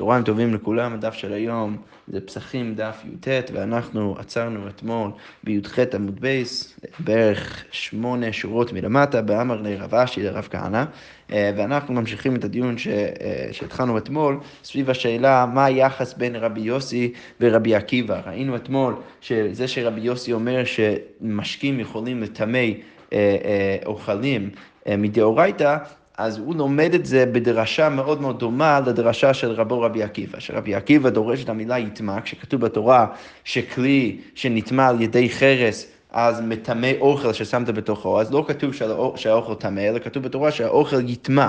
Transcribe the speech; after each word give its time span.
צהריים 0.00 0.24
טובים 0.24 0.54
לכולם, 0.54 0.94
הדף 0.94 1.14
של 1.14 1.32
היום 1.32 1.76
זה 2.08 2.20
פסחים 2.20 2.74
דף 2.74 3.02
י"ט, 3.04 3.28
ואנחנו 3.52 4.14
עצרנו 4.18 4.68
אתמול 4.68 5.10
בי"ח 5.44 5.78
עמוד 5.94 6.20
בייס, 6.20 6.80
בערך 6.98 7.64
שמונה 7.70 8.32
שורות 8.32 8.72
מלמטה, 8.72 9.22
באמר 9.22 9.62
לרב 9.62 9.94
אשי 9.94 10.22
לרב 10.22 10.48
כהנא, 10.50 10.84
אה, 11.32 11.52
ואנחנו 11.56 11.94
ממשיכים 11.94 12.36
את 12.36 12.44
הדיון. 12.44 12.76
אה, 12.90 13.48
שהתחלנו 13.52 13.98
אתמול 13.98 14.40
סביב 14.64 14.90
השאלה 14.90 15.46
מה 15.54 15.64
היחס 15.64 16.14
בין 16.14 16.36
רבי 16.36 16.60
יוסי 16.60 17.12
ורבי 17.40 17.74
עקיבא. 17.74 18.20
ראינו 18.26 18.56
אתמול 18.56 18.94
שזה 19.20 19.68
שרבי 19.68 20.00
יוסי 20.00 20.32
אומר 20.32 20.62
שמשקים 20.64 21.80
יכולים 21.80 22.22
לטמא 22.22 22.66
אה, 23.12 23.76
אוכלים 23.86 24.50
מדאורייתא, 24.88 25.76
אז 26.20 26.38
הוא 26.38 26.54
לומד 26.54 26.94
את 26.94 27.06
זה 27.06 27.26
בדרשה 27.26 27.88
מאוד 27.88 28.20
מאוד 28.20 28.38
דומה 28.38 28.80
לדרשה 28.86 29.34
של 29.34 29.50
רבו 29.50 29.80
רבי 29.80 30.02
עקיבא, 30.02 30.40
שרבי 30.40 30.74
עקיבא 30.74 31.10
דורש 31.10 31.44
את 31.44 31.48
המילה 31.48 31.78
יטמע, 31.78 32.20
כשכתוב 32.20 32.60
בתורה 32.60 33.06
שכלי 33.44 34.20
שנטמע 34.34 34.88
על 34.88 35.00
ידי 35.00 35.30
חרס 35.30 35.86
אז 36.10 36.40
מטמא 36.40 36.90
אוכל 37.00 37.32
ששמת 37.32 37.70
בתוכו, 37.70 38.20
אז 38.20 38.32
לא 38.32 38.44
כתוב 38.48 38.74
שהאוכל 39.16 39.54
טמא, 39.54 39.80
אלא 39.80 39.98
כתוב 39.98 40.22
בתורה 40.22 40.50
שהאוכל 40.50 41.08
יטמע. 41.08 41.48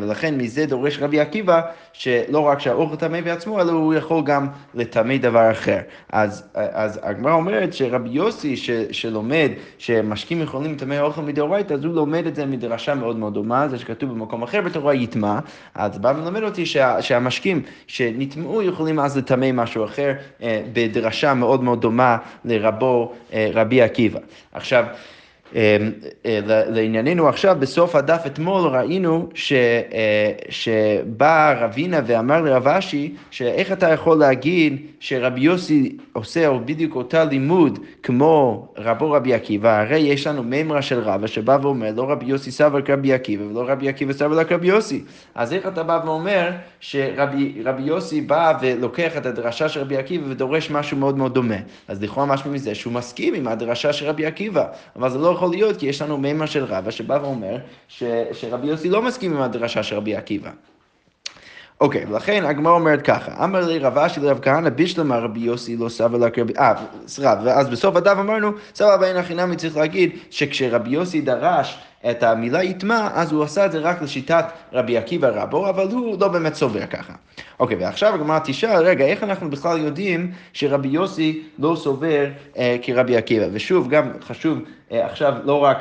ולכן 0.00 0.34
מזה 0.38 0.66
דורש 0.66 0.98
רבי 0.98 1.20
עקיבא 1.20 1.60
שלא 1.92 2.40
רק 2.40 2.60
שהאוכל 2.60 2.96
טמא 2.96 3.20
בעצמו, 3.20 3.60
אלא 3.60 3.72
הוא 3.72 3.94
יכול 3.94 4.22
גם 4.24 4.48
לטמא 4.74 5.16
דבר 5.16 5.50
אחר. 5.50 5.78
אז, 6.12 6.44
אז 6.54 7.00
הגמרא 7.02 7.32
אומרת 7.32 7.72
שרבי 7.72 8.08
יוסי 8.08 8.56
ש, 8.56 8.70
שלומד 8.90 9.50
שמשקים 9.78 10.42
יכולים 10.42 10.72
לטמא 10.72 11.00
אוכל 11.00 11.22
מדאורייתא, 11.22 11.74
אז 11.74 11.84
הוא 11.84 11.94
לומד 11.94 12.26
את 12.26 12.34
זה 12.34 12.46
מדרשה 12.46 12.94
מאוד 12.94 13.16
מאוד 13.16 13.34
דומה, 13.34 13.68
זה 13.68 13.78
שכתוב 13.78 14.10
במקום 14.10 14.42
אחר 14.42 14.60
בתורה 14.60 14.94
יטמע, 14.94 15.38
אז 15.74 15.98
בא 15.98 16.12
ולמד 16.16 16.42
אותי 16.42 16.66
שה, 16.66 17.02
שהמשקים 17.02 17.62
שנטמעו 17.86 18.62
יכולים 18.62 18.98
אז 18.98 19.16
לטמא 19.18 19.52
משהו 19.52 19.84
אחר 19.84 20.12
אה, 20.42 20.62
בדרשה 20.72 21.34
מאוד 21.34 21.62
מאוד 21.62 21.80
דומה 21.80 22.16
לרבו 22.44 23.12
אה, 23.32 23.50
רבי 23.54 23.82
עקיבא. 23.82 24.20
עכשיו, 24.52 24.84
לענייננו 26.68 27.28
עכשיו, 27.28 27.56
בסוף 27.58 27.94
הדף 27.94 28.22
אתמול 28.26 28.68
ראינו 28.68 29.28
ש, 29.34 29.52
אה, 29.52 30.32
שבא 30.48 31.54
רבינה 31.58 32.00
ואמר 32.06 32.40
לרב 32.42 32.68
אשי, 32.68 33.14
שאיך 33.30 33.72
אתה 33.72 33.88
יכול 33.88 34.18
להגיד 34.18 34.86
שרבי 35.00 35.40
יוסי 35.40 35.96
עושה 36.12 36.50
בדיוק 36.64 36.96
אותה 36.96 37.24
לימוד 37.24 37.78
כמו 38.02 38.66
רבו 38.76 39.10
רבי 39.10 39.34
עקיבא, 39.34 39.80
הרי 39.80 39.98
יש 39.98 40.26
לנו 40.26 40.42
מימרה 40.42 40.82
של 40.82 41.00
רבא 41.00 41.26
שבא 41.26 41.58
ואומר, 41.62 41.90
לא 41.96 42.10
רבי 42.10 42.26
יוסי 42.26 42.50
סבר 42.50 42.82
כרבי 42.82 43.12
עקיבא 43.12 43.44
ולא 43.44 43.64
רבי 43.68 43.88
עקיבא 43.88 44.12
סבר 44.12 44.44
כרבי 44.44 44.66
יוסי. 44.66 45.04
אז 45.34 45.52
איך 45.52 45.66
אתה 45.66 45.82
בא 45.82 46.00
ואומר 46.04 46.50
שרבי 46.80 47.52
יוסי 47.78 48.20
בא 48.20 48.52
ולוקח 48.60 49.16
את 49.16 49.26
הדרשה 49.26 49.68
של 49.68 49.80
רבי 49.80 49.96
עקיבא 49.96 50.24
ודורש 50.28 50.70
משהו 50.70 50.96
מאוד 50.96 51.18
מאוד 51.18 51.34
דומה? 51.34 51.54
אז 51.88 52.02
לכאורה 52.02 52.26
משהו 52.26 52.50
מזה 52.50 52.74
שהוא 52.74 52.92
מסכים 52.92 53.34
עם 53.34 53.48
הדרשה 53.48 53.92
של 53.92 54.06
רבי 54.06 54.26
עקיבא, 54.26 54.66
אבל 54.96 55.10
זה 55.10 55.18
לא 55.18 55.34
יכול 55.42 55.54
להיות 55.54 55.76
כי 55.76 55.86
יש 55.86 56.02
לנו 56.02 56.18
מימרה 56.18 56.46
של 56.46 56.64
רבא 56.64 56.90
שבא 56.90 57.18
ואומר 57.22 57.56
ש, 57.88 58.02
שרבי 58.32 58.66
יוסי 58.66 58.88
לא 58.88 59.02
מסכים 59.02 59.36
עם 59.36 59.42
הדרשה 59.42 59.82
של 59.82 59.96
רבי 59.96 60.16
עקיבא. 60.16 60.50
אוקיי, 61.80 62.06
ולכן 62.08 62.44
הגמרא 62.44 62.72
אומרת 62.72 63.02
ככה, 63.02 63.44
אמר 63.44 63.66
לי 63.66 63.78
רב 63.78 63.98
אשי 63.98 64.20
לרב 64.20 64.38
כהנא 64.42 64.68
בישלמה 64.68 65.18
רבי 65.18 65.40
יוסי 65.40 65.76
לא 65.76 65.88
סבא 65.88 66.18
לה 66.18 66.30
כרבי... 66.30 66.52
אה, 66.58 66.74
סליחה, 67.06 67.34
ואז 67.44 67.68
בסוף 67.68 67.96
הדף 67.96 68.16
אמרנו, 68.20 68.50
סבא 68.74 68.96
ואין 69.00 69.16
הכי 69.16 69.34
נמי 69.34 69.56
צריך 69.56 69.76
להגיד 69.76 70.10
שכשרבי 70.30 70.90
יוסי 70.90 71.20
דרש 71.20 71.78
את 72.10 72.22
המילה 72.22 72.64
יטמע, 72.64 73.08
אז 73.14 73.32
הוא 73.32 73.44
עשה 73.44 73.66
את 73.66 73.72
זה 73.72 73.78
רק 73.78 74.02
לשיטת 74.02 74.44
רבי 74.72 74.98
עקיבא 74.98 75.28
רבו, 75.28 75.68
אבל 75.68 75.88
הוא 75.92 76.16
לא 76.20 76.28
באמת 76.28 76.54
סובר 76.54 76.86
ככה. 76.86 77.12
אוקיי, 77.60 77.76
ועכשיו 77.76 78.14
הגמרא 78.14 78.38
תשאל, 78.44 78.82
רגע, 78.82 79.04
איך 79.04 79.22
אנחנו 79.22 79.50
בכלל 79.50 79.78
יודעים 79.78 80.32
שרבי 80.52 80.88
יוסי 80.88 81.42
לא 81.58 81.76
סובר 81.76 82.26
אה, 82.58 82.76
כרבי 82.82 83.16
עקיבא? 83.16 83.46
ושוב, 83.52 83.88
גם 83.88 84.10
חשוב 84.20 84.58
עכשיו 85.00 85.34
לא 85.44 85.64
רק 85.64 85.78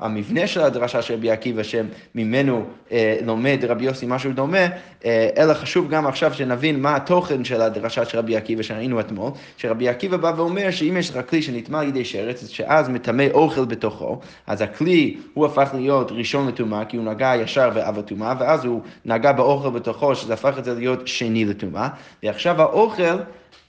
המבנה 0.00 0.46
של 0.46 0.60
הדרשה 0.60 1.02
של 1.02 1.14
רבי 1.14 1.30
עקיבא, 1.30 1.62
שממנו 1.62 2.64
אה, 2.92 3.18
לומד 3.24 3.64
רבי 3.68 3.84
יוסי 3.84 4.06
משהו 4.08 4.32
דומה, 4.32 4.66
אה, 5.04 5.28
אלא 5.36 5.54
חשוב 5.54 5.88
גם 5.88 6.06
עכשיו 6.06 6.34
שנבין 6.34 6.80
מה 6.80 6.96
התוכן 6.96 7.44
של 7.44 7.60
הדרשה 7.60 8.04
של 8.04 8.18
רבי 8.18 8.36
עקיבא 8.36 8.62
שראינו 8.62 9.00
אתמול, 9.00 9.30
שרבי 9.56 9.88
עקיבא 9.88 10.16
בא 10.16 10.32
ואומר 10.36 10.70
שאם 10.70 10.96
יש 10.98 11.10
לך 11.10 11.30
כלי 11.30 11.42
שנטמע 11.42 11.80
על 11.80 11.88
ידי 11.88 12.04
שרץ, 12.04 12.48
שאז 12.48 12.88
מטמא 12.88 13.26
אוכל 13.32 13.64
בתוכו, 13.64 14.20
אז 14.46 14.62
הכלי 14.62 15.16
הוא 15.34 15.46
הפך 15.46 15.70
להיות 15.74 16.12
ראשון 16.12 16.48
לטומאה, 16.48 16.84
כי 16.84 16.96
הוא 16.96 17.04
נגע 17.04 17.32
ישר 17.36 17.70
ואב 17.74 17.98
הטומאה, 17.98 18.34
ואז 18.38 18.64
הוא 18.64 18.80
נגע 19.04 19.32
באוכל 19.32 19.70
בתוכו, 19.70 20.14
שזה 20.14 20.34
הפך 20.34 20.58
את 20.58 20.64
זה 20.64 20.74
להיות 20.74 21.08
שני 21.08 21.44
לטומאה, 21.44 21.88
ועכשיו 22.22 22.62
האוכל, 22.62 23.18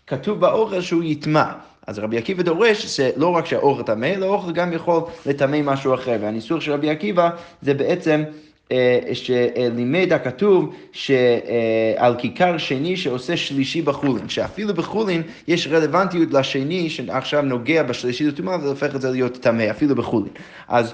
כתוב 0.07 0.39
באוכל 0.39 0.81
שהוא 0.81 1.03
יטמע. 1.03 1.51
אז 1.87 1.99
רבי 1.99 2.17
עקיבא 2.17 2.43
דורש 2.43 2.85
שלא 2.85 3.27
רק 3.27 3.45
שהאוכל 3.45 3.83
טמא, 3.83 4.05
אלא 4.05 4.25
האוכל 4.25 4.51
גם 4.51 4.73
יכול 4.73 5.01
לטמא 5.25 5.61
משהו 5.63 5.93
אחר. 5.93 6.17
והניסוח 6.21 6.61
של 6.61 6.71
רבי 6.71 6.89
עקיבא 6.89 7.29
זה 7.61 7.73
בעצם... 7.73 8.23
אה, 8.71 8.99
שלימד 9.13 10.13
הכתוב 10.13 10.75
שעל 10.91 12.15
כיכר 12.17 12.57
שני 12.57 12.97
שעושה 12.97 13.37
שלישי 13.37 13.81
בחולין, 13.81 14.29
שאפילו 14.29 14.73
בחולין 14.73 15.21
יש 15.47 15.67
רלוונטיות 15.67 16.33
לשני 16.33 16.89
שעכשיו 16.89 17.41
נוגע 17.41 17.83
בשלישי 17.83 18.23
לטומאה 18.23 18.57
והופך 18.63 18.95
את 18.95 19.01
זה 19.01 19.11
להיות 19.11 19.37
טמא, 19.37 19.71
אפילו 19.71 19.95
בחולין. 19.95 20.33
אז 20.67 20.93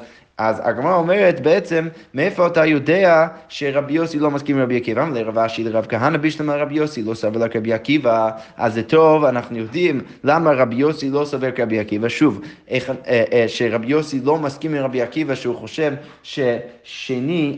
אז 0.50 0.62
הגמרא 0.64 0.96
אומרת 0.96 1.40
בעצם, 1.40 1.88
מאיפה 2.14 2.48
אתה 2.48 2.66
יודע 2.66 3.28
שרבי 3.50 3.94
יוסי 3.94 4.20
לא 4.20 4.32
מסכים 4.32 4.56
עם 4.56 4.64
רבי 4.64 4.78
עקיבא? 4.78 5.10
לרב 5.14 5.38
אשי 5.38 5.64
לרב 5.64 5.86
כהנא 5.90 6.18
בשלמה 6.18 6.56
רבי 6.56 6.76
יוסי 6.76 7.04
לא 7.04 7.14
סבר 7.14 7.48
כרבי 7.48 7.74
עקיבא, 7.74 8.30
אז 8.58 8.74
זה 8.74 8.84
טוב, 8.84 9.26
אנחנו 9.26 9.58
יודעים 9.58 10.02
למה 10.24 10.52
רבי 10.52 10.76
יוסי 10.76 11.10
לא 11.10 11.26
סבר 11.26 11.52
כרבי 11.52 11.80
עקיבא. 11.80 12.10
שוב, 12.10 12.42
איך, 12.68 12.90
אה, 13.08 13.24
אה, 13.34 13.46
שרבי 13.48 13.88
יוסי 13.88 14.20
לא 14.24 14.38
מסכים 14.38 14.76
עם 14.76 14.84
רבי 14.84 15.02
עקיבא, 15.02 15.36
שהוא 15.36 15.56
חושב 15.56 15.94
ששני 16.24 17.58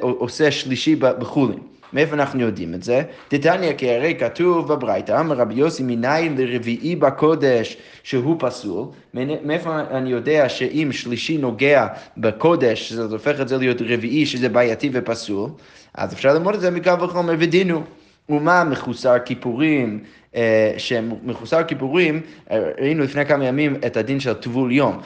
עושה 0.00 0.50
שלישי 0.50 0.96
בחולין. 0.96 1.71
מאיפה 1.92 2.14
אנחנו 2.14 2.40
יודעים 2.40 2.74
את 2.74 2.82
זה? 2.82 3.02
דתניא 3.30 3.72
כי 3.72 3.90
הרי 3.90 4.14
כתוב 4.20 4.72
בברייתא, 4.72 5.20
אמר 5.20 5.36
רבי 5.36 5.54
יוסי 5.54 5.82
מניין 5.82 6.36
לרביעי 6.38 6.96
בקודש 6.96 7.76
שהוא 8.02 8.36
פסול, 8.38 8.86
מאיפה 9.44 9.80
אני 9.80 10.10
יודע 10.10 10.48
שאם 10.48 10.88
שלישי 10.92 11.38
נוגע 11.38 11.86
בקודש, 12.16 12.92
זה 12.92 13.02
הופך 13.02 13.40
את 13.40 13.48
זה 13.48 13.58
להיות 13.58 13.82
רביעי 13.82 14.26
שזה 14.26 14.48
בעייתי 14.48 14.90
ופסול, 14.92 15.50
אז 15.94 16.12
אפשר 16.12 16.34
ללמוד 16.34 16.54
את 16.54 16.60
זה 16.60 16.70
מקו 16.70 17.00
וחומר 17.00 17.34
ודינו. 17.38 17.82
ומה 18.28 18.64
מחוסר 18.64 19.18
כיפורים, 19.24 20.00
שמחוסר 20.78 21.62
כיפורים, 21.62 22.20
אה, 22.50 22.70
ראינו 22.78 23.04
לפני 23.04 23.26
כמה 23.26 23.44
ימים 23.44 23.76
את 23.86 23.96
הדין 23.96 24.20
של 24.20 24.34
טבול 24.34 24.72
יום. 24.72 25.00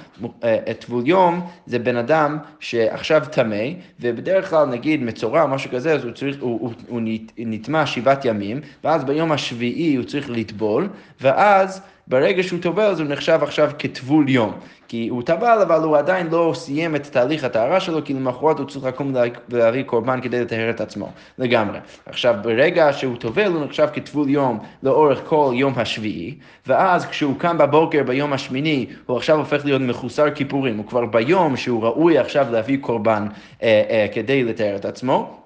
אה, 0.45 0.59
טבול 0.79 1.03
יום 1.07 1.49
זה 1.67 1.79
בן 1.79 1.97
אדם 1.97 2.39
שעכשיו 2.61 3.23
טמא, 3.33 3.65
ובדרך 4.01 4.51
כלל 4.51 4.67
נגיד 4.67 5.03
מצורע 5.03 5.43
או 5.43 5.49
משהו 5.49 5.71
כזה, 5.71 5.95
אז 5.95 6.05
הוא, 6.05 6.13
צריך, 6.13 6.37
הוא, 6.41 6.61
הוא, 6.61 6.73
הוא 6.89 7.01
נטמע 7.39 7.87
שבעת 7.87 8.25
ימים, 8.25 8.61
ואז 8.85 9.05
ביום 9.05 9.33
השביעי 9.33 9.97
הוא 9.97 10.05
צריך 10.05 10.31
לטבול, 10.31 10.89
ואז 11.21 11.81
ברגע 12.09 12.43
שהוא 12.43 12.61
טובל 12.61 12.83
אז 12.83 13.01
הוא 13.01 13.09
נחשב 13.09 13.39
עכשיו 13.43 13.71
כטבול 13.79 14.29
יום. 14.29 14.53
כי 14.89 15.09
הוא 15.09 15.23
טבל 15.23 15.59
אבל 15.63 15.83
הוא 15.83 15.97
עדיין 15.97 16.27
לא 16.31 16.53
סיים 16.55 16.97
את 16.97 17.07
תהליך 17.07 17.45
הטהרה 17.45 17.81
שלו, 17.81 18.05
כי 18.05 18.15
למחרת 18.15 18.59
הוא 18.59 18.67
צריך 18.67 18.85
לקום 18.85 19.15
ולהביא 19.49 19.83
קורבן 19.83 20.21
כדי 20.21 20.41
לטהר 20.41 20.71
את 20.71 20.81
עצמו, 20.81 21.13
לגמרי. 21.39 21.79
עכשיו, 22.07 22.35
ברגע 22.43 22.93
שהוא 22.93 23.17
טובל 23.17 23.53
הוא 23.53 23.65
נחשב 23.65 23.87
כטבול 23.93 24.29
יום 24.29 24.59
לאורך 24.83 25.21
כל 25.27 25.53
יום 25.55 25.73
השביעי, 25.77 26.35
ואז 26.67 27.07
כשהוא 27.07 27.35
קם 27.39 27.59
בבוקר 27.59 28.03
ביום 28.03 28.33
השמיני, 28.33 28.87
הוא 29.07 29.17
עכשיו 29.17 29.39
הופך 29.39 29.65
להיות 29.65 29.83
מחוסר 29.83 30.31
כיפורים, 30.31 30.77
הוא 30.77 30.87
כבר 30.87 31.07
ביום 31.07 31.57
שהוא 31.57 31.83
ראוי 31.83 32.19
עכשיו 32.19 32.47
להביא 32.51 32.79
קורבן 32.81 33.27
אה, 33.63 33.83
אה, 33.91 34.07
כדי 34.13 34.45
לטהר 34.45 34.77
את 34.77 34.85
עצמו. 34.85 35.46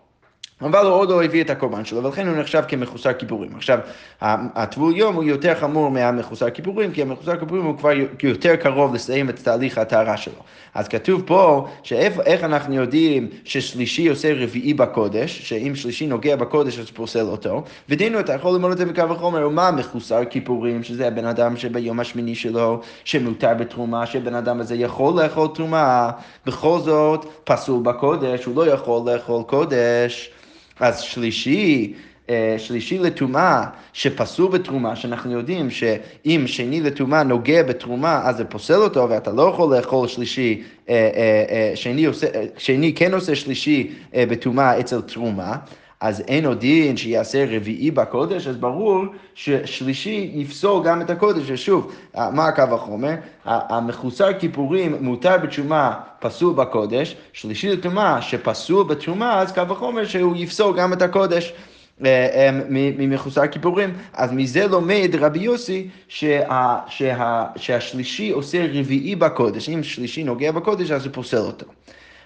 אבל 0.62 0.86
הוא 0.86 0.94
עוד 0.94 1.10
לא 1.10 1.24
הביא 1.24 1.44
את 1.44 1.50
הקורבן 1.50 1.84
שלו, 1.84 2.04
ולכן 2.04 2.28
הוא 2.28 2.36
נחשב 2.36 2.62
כמחוסר 2.68 3.12
כיפורים. 3.12 3.50
עכשיו, 3.56 3.78
הטבול 4.20 4.96
יום 4.96 5.14
הוא 5.14 5.24
יותר 5.24 5.54
חמור 5.54 5.90
מהמחוסר 5.90 6.50
כיפורים, 6.50 6.92
כי 6.92 7.02
המחוסר 7.02 7.36
כיפורים 7.36 7.64
הוא 7.64 7.78
כבר 7.78 7.90
יותר 8.22 8.56
קרוב 8.56 8.94
לסיים 8.94 9.28
את 9.28 9.38
תהליך 9.38 9.78
הטהרה 9.78 10.16
שלו. 10.16 10.42
אז 10.74 10.88
כתוב 10.88 11.22
פה, 11.26 11.68
שאיך 11.82 12.44
אנחנו 12.44 12.74
יודעים 12.74 13.28
ששלישי 13.44 14.08
עושה 14.08 14.32
רביעי 14.34 14.74
בקודש, 14.74 15.40
שאם 15.48 15.72
שלישי 15.74 16.06
נוגע 16.06 16.36
בקודש 16.36 16.78
אז 16.78 16.90
פוסל 16.90 17.26
אותו, 17.26 17.64
ודינו 17.88 18.20
אתה 18.20 18.32
יכול 18.32 18.52
ללמוד 18.52 18.72
את 18.72 18.78
זה 18.78 18.86
מקו 18.86 19.10
וחומר, 19.10 19.46
ומה 19.46 19.70
מחוסר 19.70 20.24
כיפורים, 20.24 20.82
שזה 20.82 21.06
הבן 21.06 21.24
אדם 21.24 21.56
שביום 21.56 22.00
השמיני 22.00 22.34
שלו, 22.34 22.80
שמותר 23.04 23.54
בתרומה, 23.54 24.06
שבן 24.06 24.34
אדם 24.34 24.60
הזה 24.60 24.74
יכול 24.74 25.22
לאכול 25.22 25.48
תרומה, 25.54 26.10
בכל 26.46 26.78
זאת 26.80 27.26
פסול 27.44 27.82
בקודש, 27.82 28.44
הוא 28.44 28.56
לא 28.56 28.66
יכול 28.66 29.10
לאכול 29.12 29.42
קודש. 29.42 30.30
אז 30.80 31.00
שלישי, 31.00 31.94
אה, 32.30 32.54
שלישי 32.58 32.98
לטומאה 32.98 33.64
שפסול 33.92 34.50
בתרומה, 34.52 34.96
שאנחנו 34.96 35.32
יודעים 35.32 35.70
שאם 35.70 36.42
שני 36.46 36.80
לטומאה 36.80 37.22
נוגע 37.22 37.62
בתרומה 37.62 38.20
אז 38.24 38.36
זה 38.36 38.44
פוסל 38.44 38.74
אותו 38.74 39.08
ואתה 39.10 39.32
לא 39.32 39.42
יכול 39.42 39.76
לאכול 39.76 40.08
שלישי, 40.08 40.62
אה, 40.88 41.10
אה, 41.50 41.72
שני, 41.76 42.04
עושה, 42.04 42.26
שני 42.58 42.94
כן 42.94 43.14
עושה 43.14 43.34
שלישי 43.34 43.90
בטומאה 44.14 44.80
אצל 44.80 45.00
תרומה, 45.00 45.56
אז 46.00 46.22
אין 46.28 46.46
עוד 46.46 46.60
דין 46.60 46.96
שיעשה 46.96 47.44
רביעי 47.56 47.90
בקודש, 47.90 48.46
אז 48.46 48.56
ברור 48.56 49.04
ששלישי 49.34 50.30
יפסול 50.34 50.84
גם 50.84 51.02
את 51.02 51.10
הקודש. 51.10 51.42
ושוב, 51.46 51.92
מה 52.14 52.46
הקו 52.46 52.62
החומר? 52.62 53.14
המחוסר 53.44 54.38
כיפורים 54.38 54.96
מותר 55.00 55.38
בתשומה 55.38 55.94
פסול 56.18 56.54
בקודש, 56.54 57.16
שלישי 57.32 57.68
לטומאה 57.68 58.22
שפסול 58.22 58.86
בתרומה, 58.86 59.40
אז 59.40 59.52
קו 59.52 59.60
החומר 59.70 60.04
שהוא 60.04 60.36
יפסול 60.36 60.76
גם 60.76 60.92
את 60.92 61.02
הקודש. 61.02 61.52
אה, 62.04 62.28
אה, 62.32 62.50
ממחוסר 62.72 63.46
כיפורים. 63.46 63.94
אז 64.12 64.32
מזה 64.32 64.66
לומד 64.66 65.10
רבי 65.18 65.38
יוסי 65.38 65.88
שה, 66.08 66.78
שה, 66.88 67.44
שהשלישי 67.56 68.30
עושה 68.30 68.66
רביעי 68.72 69.16
בקודש. 69.16 69.68
אם 69.68 69.82
שלישי 69.82 70.24
נוגע 70.24 70.52
בקודש, 70.52 70.90
אז 70.90 71.06
הוא 71.06 71.14
פוסל 71.14 71.36
אותו. 71.36 71.66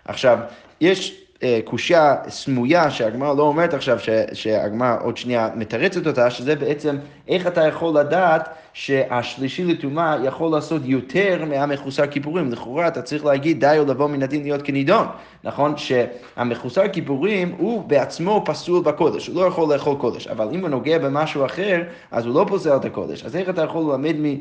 עכשיו, 0.05 0.39
יש 0.81 1.24
קושייה 1.65 2.17
סמויה 2.29 2.91
שהגמרא 2.91 3.35
לא 3.35 3.43
אומרת 3.43 3.75
עכשיו, 3.75 3.99
שהגמרא 4.33 4.97
עוד 5.03 5.17
שנייה 5.17 5.49
מתרצת 5.55 6.07
אותה, 6.07 6.31
שזה 6.31 6.57
בעצם 6.57 6.97
איך 7.29 7.47
אתה 7.47 7.67
יכול 7.67 7.99
לדעת 8.01 8.49
שהשלישי 8.75 9.65
לטומאה 9.65 10.17
יכול 10.25 10.53
לעשות 10.53 10.83
יותר 10.85 11.45
מהמחוסר 11.49 12.07
כיפורים. 12.07 12.53
לכאורה 12.53 12.89
אתה 12.89 13.03
צריך 13.03 13.25
להגיד 13.25 13.61
די 13.61 13.77
או 13.79 13.85
לבוא 13.85 14.09
מן 14.09 14.23
הדין 14.23 14.43
להיות 14.43 14.63
כנידון. 14.63 15.07
נכון 15.45 15.75
שהמחוסר 15.77 16.89
כיפורים 16.89 17.55
הוא 17.59 17.85
בעצמו 17.85 18.43
פסול 18.47 18.83
בקודש, 18.83 19.27
הוא 19.27 19.43
לא 19.43 19.47
יכול 19.47 19.75
לאכול 19.75 19.97
קודש, 20.01 20.27
אבל 20.27 20.49
אם 20.53 20.61
הוא 20.61 20.69
נוגע 20.69 20.99
במשהו 20.99 21.45
אחר, 21.45 21.83
אז 22.11 22.27
הוא 22.27 22.35
לא 22.35 22.47
פוסל 22.49 22.77
את 22.77 22.85
הקודש. 22.85 23.25
אז 23.25 23.37
איך 23.37 23.49
אתה 23.49 23.63
יכול 23.63 23.93
ללמד 23.93 24.17
מ, 24.19 24.35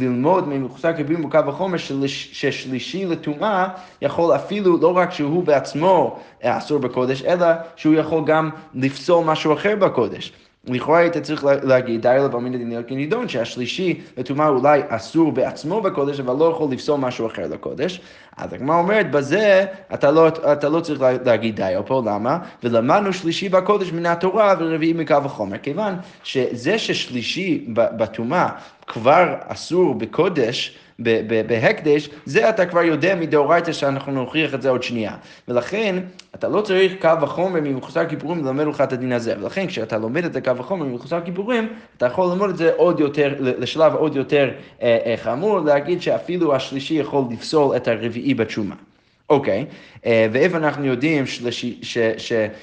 ללמוד 0.00 0.48
ממחוסר 0.48 0.92
כיפורים 0.92 1.22
בקו 1.22 1.38
החומר 1.38 1.78
ששלישי 1.78 3.04
לטומאה 3.06 3.68
יכול 4.02 4.34
אפילו, 4.34 4.78
לא 4.80 4.96
רק 4.96 5.12
שהוא 5.12 5.44
בעצמו 5.44 6.18
אסור 6.42 6.78
בקודש, 6.78 7.22
אלא 7.22 7.46
שהוא 7.76 7.94
יכול 7.94 8.22
גם 8.26 8.50
לפסול 8.74 9.24
משהו 9.24 9.52
אחר 9.52 9.76
בקודש. 9.76 10.32
לכאורה 10.66 10.98
היית 10.98 11.16
צריך 11.16 11.44
להגיד, 11.62 12.02
די 12.02 12.08
עליו 12.08 12.36
אמין 12.38 12.52
לדין 12.52 12.82
כנידון, 12.86 13.28
שהשלישי 13.28 14.00
לטומאה 14.16 14.48
אולי 14.48 14.80
אסור 14.88 15.32
בעצמו 15.32 15.80
בקודש, 15.80 16.20
אבל 16.20 16.36
לא 16.38 16.44
יכול 16.44 16.72
לפסול 16.72 17.00
משהו 17.00 17.26
אחר 17.26 17.46
לקודש. 17.48 18.00
אז 18.36 18.52
הגמרא 18.52 18.76
אומרת, 18.78 19.10
בזה 19.10 19.64
אתה 19.94 20.10
לא, 20.10 20.28
אתה 20.28 20.68
לא 20.68 20.80
צריך 20.80 21.00
להגיד 21.24 21.56
די 21.56 21.74
פה, 21.86 22.02
למה? 22.06 22.38
ולמדנו 22.62 23.12
שלישי 23.12 23.48
בקודש 23.48 23.92
מן 23.92 24.06
התורה 24.06 24.54
ורביעי 24.58 24.92
מקו 24.92 25.14
החומר. 25.24 25.58
כיוון 25.58 25.94
שזה 26.22 26.78
ששלישי 26.78 27.64
בטומאה 27.72 28.48
כבר 28.86 29.34
אסור 29.46 29.94
בקודש, 29.94 30.78
בהקדש, 30.98 32.08
זה 32.24 32.48
אתה 32.48 32.66
כבר 32.66 32.82
יודע 32.82 33.14
מדאורייתא 33.14 33.72
שאנחנו 33.72 34.12
נוכיח 34.12 34.54
את 34.54 34.62
זה 34.62 34.70
עוד 34.70 34.82
שנייה. 34.82 35.16
ולכן, 35.48 35.96
אתה 36.34 36.48
לא 36.48 36.60
צריך 36.60 36.92
קו 37.00 37.08
החומר 37.22 37.60
ממחוסר 37.60 38.08
כיפורים 38.08 38.44
ללמד 38.44 38.66
לך 38.66 38.80
את 38.80 38.92
הדין 38.92 39.12
הזה. 39.12 39.34
ולכן, 39.40 39.66
כשאתה 39.66 39.98
לומד 39.98 40.24
את 40.24 40.36
הקו 40.36 40.50
החומר 40.58 40.86
ממחוסר 40.86 41.20
כיפורים, 41.24 41.68
אתה 41.96 42.06
יכול 42.06 42.30
ללמוד 42.30 42.50
את 42.50 42.56
זה 42.56 42.72
עוד 42.76 43.00
יותר, 43.00 43.34
לשלב 43.38 43.94
עוד 43.94 44.16
יותר 44.16 44.50
אה, 44.82 44.98
אה, 45.06 45.14
חמור, 45.16 45.60
להגיד 45.60 46.02
שאפילו 46.02 46.54
השלישי 46.54 46.94
יכול 46.94 47.24
לפסול 47.30 47.76
את 47.76 47.88
הרביעי 47.88 48.34
בתשומה. 48.34 48.74
אוקיי, 49.30 49.64
okay. 49.68 50.06
אה, 50.06 50.26
ואיפה 50.32 50.56
אנחנו 50.56 50.84
יודעים 50.84 51.24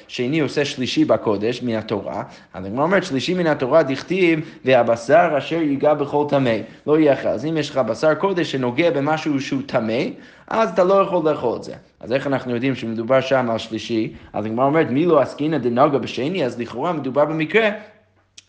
ששני 0.07 0.39
עושה 0.39 0.65
שלישי 0.65 1.06
בקודש 1.06 1.63
מן 1.63 1.75
התורה? 1.75 2.24
אז 2.54 2.65
אני 2.65 2.77
אומר 2.77 3.01
שלישי 3.01 3.33
מן 3.33 3.48
התורה 3.48 3.83
דכתיב 3.83 4.57
והבשר 4.65 5.36
אשר 5.38 5.62
ייגע 5.62 5.94
בכל 5.94 6.25
טמא, 6.30 6.56
לא 6.88 7.00
יאכל. 7.00 7.27
אז 7.27 7.45
אם 7.45 7.57
יש 7.57 7.69
לך 7.69 7.77
בשר 7.77 8.15
קודש 8.15 8.51
שנוגע 8.51 8.92
במשהו 8.92 9.42
שהוא 9.42 9.62
טמא, 9.65 10.04
אז 10.48 10.69
אתה 10.69 10.83
לא 10.83 10.94
יכול 10.94 11.30
לאכול 11.30 11.57
את 11.57 11.63
זה. 11.63 11.74
אז 12.00 12.13
איך 12.13 12.27
אנחנו 12.27 12.54
יודעים 12.54 12.75
שמדובר 12.75 13.21
שם 13.21 13.50
על 13.50 13.57
שלישי? 13.57 14.13
אז 14.33 14.45
הגמרא 14.45 14.65
אומרת 14.65 14.89
מי 14.89 15.06
לא 15.06 15.19
עסקינא 15.19 15.57
דנגה 15.57 15.98
בשני, 15.98 16.45
אז 16.45 16.60
לכאורה 16.60 16.94
מדובר 16.94 17.25
במקרה 17.25 17.69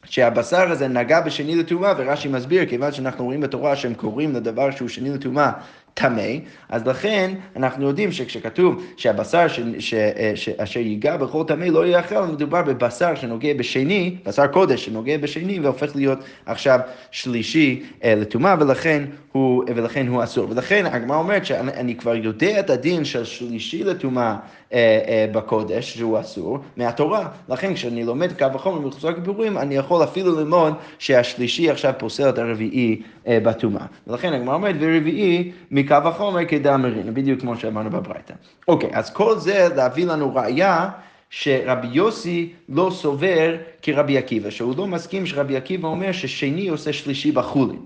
שהבשר 0.04 0.70
הזה 0.70 0.88
נגע 0.88 1.20
בשני 1.20 1.56
לטומאה, 1.56 1.94
ורש"י 1.96 2.28
מסביר, 2.28 2.66
כיוון 2.66 2.92
שאנחנו 2.92 3.24
רואים 3.24 3.40
בתורה 3.40 3.76
שהם 3.76 3.94
קוראים 3.94 4.34
לדבר 4.34 4.70
שהוא 4.70 4.88
שני 4.88 5.10
לטומאה 5.10 5.50
טמא, 5.94 6.22
אז 6.68 6.86
לכן 6.86 7.34
אנחנו 7.56 7.88
יודעים 7.88 8.12
שכשכתוב 8.12 8.84
שהבשר 8.96 9.48
ש, 9.48 9.60
ש, 9.78 9.94
ש, 10.34 10.48
אשר 10.48 10.80
ייגע 10.80 11.16
בכל 11.16 11.44
טמא 11.46 11.64
לא 11.64 11.86
יאכל, 11.86 12.26
מדובר 12.26 12.62
בבשר 12.62 13.14
שנוגע 13.14 13.54
בשני, 13.54 14.16
בשר 14.26 14.46
קודש 14.46 14.84
שנוגע 14.84 15.18
בשני 15.18 15.60
והופך 15.60 15.96
להיות 15.96 16.18
עכשיו 16.46 16.80
שלישי 17.10 17.82
אה, 18.04 18.14
לטומאה, 18.14 18.54
ולכן 18.60 19.04
הוא, 19.32 19.64
ולכן 19.68 20.06
הוא 20.06 20.24
אסור. 20.24 20.46
ולכן 20.50 20.86
הגמרא 20.86 21.16
אומרת 21.16 21.46
שאני 21.46 21.94
כבר 21.96 22.14
יודע 22.14 22.60
את 22.60 22.70
הדין 22.70 23.04
של 23.04 23.24
שלישי 23.24 23.84
לטומאה 23.84 24.36
אה, 24.72 25.00
אה, 25.08 25.26
בקודש, 25.32 25.96
שהוא 25.96 26.20
אסור, 26.20 26.58
מהתורה. 26.76 27.28
לכן 27.48 27.74
כשאני 27.74 28.04
לומד 28.04 28.38
קו 28.38 28.46
החומר 28.54 28.80
מחוסר 28.80 29.12
כיפורים, 29.12 29.58
אני 29.58 29.76
יכול 29.76 30.04
אפילו 30.04 30.38
ללמוד 30.38 30.74
שהשלישי 30.98 31.70
עכשיו 31.70 31.92
פוסל 31.98 32.28
את 32.28 32.38
הרביעי 32.38 33.02
אה, 33.26 33.38
בטומאה. 33.42 33.86
ולכן 34.06 34.32
הגמרא 34.32 34.54
אומרת, 34.54 34.76
ורביעי 34.80 35.52
מקו 35.84 36.08
החומר 36.08 36.44
כדאמרין, 36.44 37.14
בדיוק 37.14 37.40
כמו 37.40 37.56
שאמרנו 37.56 37.90
בברייתא. 37.90 38.34
אוקיי, 38.68 38.90
אז 38.92 39.12
כל 39.12 39.38
זה 39.38 39.68
להביא 39.76 40.06
לנו 40.06 40.34
ראייה 40.34 40.90
שרבי 41.30 41.88
יוסי 41.92 42.52
לא 42.68 42.90
סובר 42.94 43.56
כרבי 43.82 44.18
עקיבא, 44.18 44.50
שהוא 44.50 44.74
לא 44.76 44.86
מסכים 44.86 45.26
שרבי 45.26 45.56
עקיבא 45.56 45.88
אומר 45.88 46.12
ששני 46.12 46.68
עושה 46.68 46.92
שלישי 46.92 47.32
בחולין. 47.32 47.80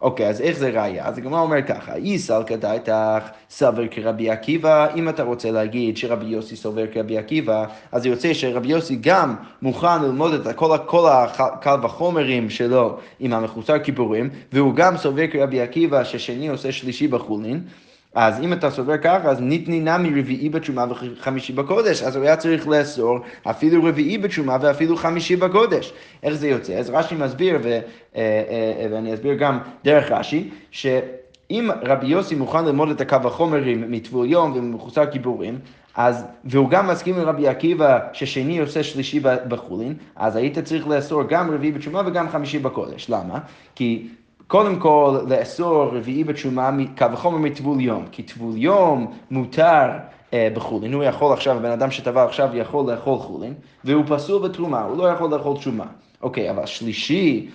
אוקיי, 0.00 0.28
אז 0.28 0.40
איך 0.40 0.58
זה 0.58 0.70
ראייה? 0.70 1.06
אז 1.06 1.18
הגמרא 1.18 1.40
אומר 1.40 1.62
ככה, 1.62 1.94
איסל 1.94 2.42
כדאיתך 2.46 3.28
סבר 3.50 3.86
כרבי 3.90 4.30
עקיבא, 4.30 4.86
אם 4.94 5.08
אתה 5.08 5.22
רוצה 5.22 5.50
להגיד 5.50 5.96
שרבי 5.96 6.26
יוסי 6.26 6.56
סובר 6.56 6.86
כרבי 6.92 7.18
עקיבא, 7.18 7.64
אז 7.92 8.06
יוצא 8.06 8.34
שרבי 8.34 8.68
יוסי 8.68 8.96
גם 9.00 9.34
מוכן 9.62 10.02
ללמוד 10.02 10.32
את 10.32 10.56
כל, 10.56 10.76
כל 10.86 11.08
הקל 11.12 11.76
וחומרים 11.82 12.50
שלו 12.50 12.98
עם 13.20 13.32
המחוסר 13.32 13.78
כיפורים, 13.78 14.30
והוא 14.52 14.74
גם 14.74 14.96
סובר 14.96 15.26
כרבי 15.26 15.60
עקיבא 15.60 16.04
ששני 16.04 16.48
עושה 16.48 16.72
שלישי 16.72 17.08
בחולין. 17.08 17.60
אז 18.14 18.40
אם 18.40 18.52
אתה 18.52 18.70
סובר 18.70 18.98
ככה, 18.98 19.28
אז 19.30 19.40
ניתני 19.40 19.80
נמי 19.80 20.20
רביעי 20.20 20.48
בתשומה 20.48 20.84
וחמישי 20.90 21.52
בקודש, 21.52 22.02
אז 22.02 22.16
הוא 22.16 22.24
היה 22.24 22.36
צריך 22.36 22.68
לאסור 22.68 23.18
אפילו 23.42 23.84
רביעי 23.84 24.18
בתשומה 24.18 24.56
ואפילו 24.60 24.96
חמישי 24.96 25.36
בקודש. 25.36 25.92
איך 26.22 26.34
זה 26.34 26.48
יוצא? 26.48 26.72
אז 26.72 26.90
רש"י 26.90 27.14
מסביר, 27.14 27.58
ו, 27.62 27.68
אה, 27.68 27.80
אה, 28.16 28.86
ואני 28.90 29.14
אסביר 29.14 29.34
גם 29.34 29.58
דרך 29.84 30.10
רש"י, 30.10 30.50
שאם 30.70 31.70
רבי 31.82 32.06
יוסי 32.06 32.34
מוכן 32.34 32.64
ללמוד 32.64 32.90
את 32.90 33.00
הקו 33.00 33.16
החומרים 33.24 33.90
מטבול 33.90 34.26
יום 34.26 34.52
ומחוסר 34.56 35.04
גיבורים, 35.04 35.58
אז, 35.96 36.24
והוא 36.44 36.68
גם 36.68 36.88
מסכים 36.88 37.14
עם 37.14 37.28
רבי 37.28 37.48
עקיבא 37.48 37.98
ששני 38.12 38.58
עושה 38.58 38.82
שלישי 38.82 39.20
בחולין, 39.20 39.94
אז 40.16 40.36
היית 40.36 40.58
צריך 40.58 40.88
לאסור 40.88 41.22
גם 41.28 41.50
רביעי 41.50 41.72
בתשומה 41.72 42.02
וגם 42.06 42.28
חמישי 42.28 42.58
בקודש. 42.58 43.10
למה? 43.10 43.38
כי 43.74 44.08
קודם 44.50 44.78
כל, 44.78 45.18
לאסור 45.28 45.84
רביעי 45.84 46.24
בתשומה, 46.24 46.70
קו 46.98 47.12
וחומר 47.12 47.38
מטבול 47.38 47.80
יום, 47.80 48.06
כי 48.12 48.22
טבול 48.22 48.56
יום 48.56 49.14
מותר 49.30 49.88
אה, 50.32 50.48
בחולין, 50.54 50.92
הוא 50.92 51.04
יכול 51.04 51.32
עכשיו, 51.32 51.56
הבן 51.56 51.70
אדם 51.70 51.90
שטבע 51.90 52.24
עכשיו 52.24 52.56
יכול 52.56 52.92
לאכול 52.92 53.18
חולין, 53.18 53.54
והוא 53.84 54.04
פסול 54.08 54.48
בתרומה, 54.48 54.82
הוא 54.82 54.98
לא 54.98 55.08
יכול 55.08 55.30
לאכול 55.30 55.56
תשומה. 55.56 55.84
אוקיי, 56.22 56.50
אבל 56.50 56.66
שלישי 56.66 57.48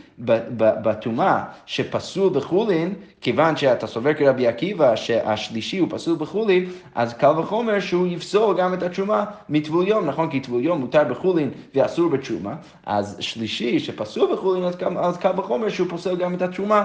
בטומאה 0.58 1.44
שפסול 1.66 2.34
בחולין, 2.34 2.94
כיוון 3.22 3.58
שאתה 3.58 3.88
סובר 3.88 4.14
כרבי 4.14 4.48
עקיבא 4.48 4.96
שהשלישי 4.96 5.78
הוא 5.78 5.88
פסול 5.92 6.16
בחולין, 6.18 6.70
אז 6.96 7.14
קל 7.14 7.40
וחומר 7.40 7.80
שהוא 7.80 8.08
יפסול 8.08 8.58
גם 8.58 8.74
את 8.74 8.84
התשומה 8.84 9.26
מטבול 9.50 9.88
יום, 9.88 10.06
נכון? 10.06 10.30
כי 10.30 10.40
טבול 10.40 10.62
יום 10.66 10.80
מותר 10.80 11.04
בחולין 11.04 11.52
ואסור 11.76 12.10
בתשומה, 12.10 12.56
אז 12.86 13.18
שלישי 13.20 13.80
שפסול 13.80 14.34
בחולין, 14.34 14.64
אז 14.98 15.18
קל 15.18 15.40
וחומר 15.40 15.70
שהוא 15.70 15.88
פוסל 15.90 16.16
גם 16.16 16.34
את 16.34 16.42
התשומה. 16.42 16.84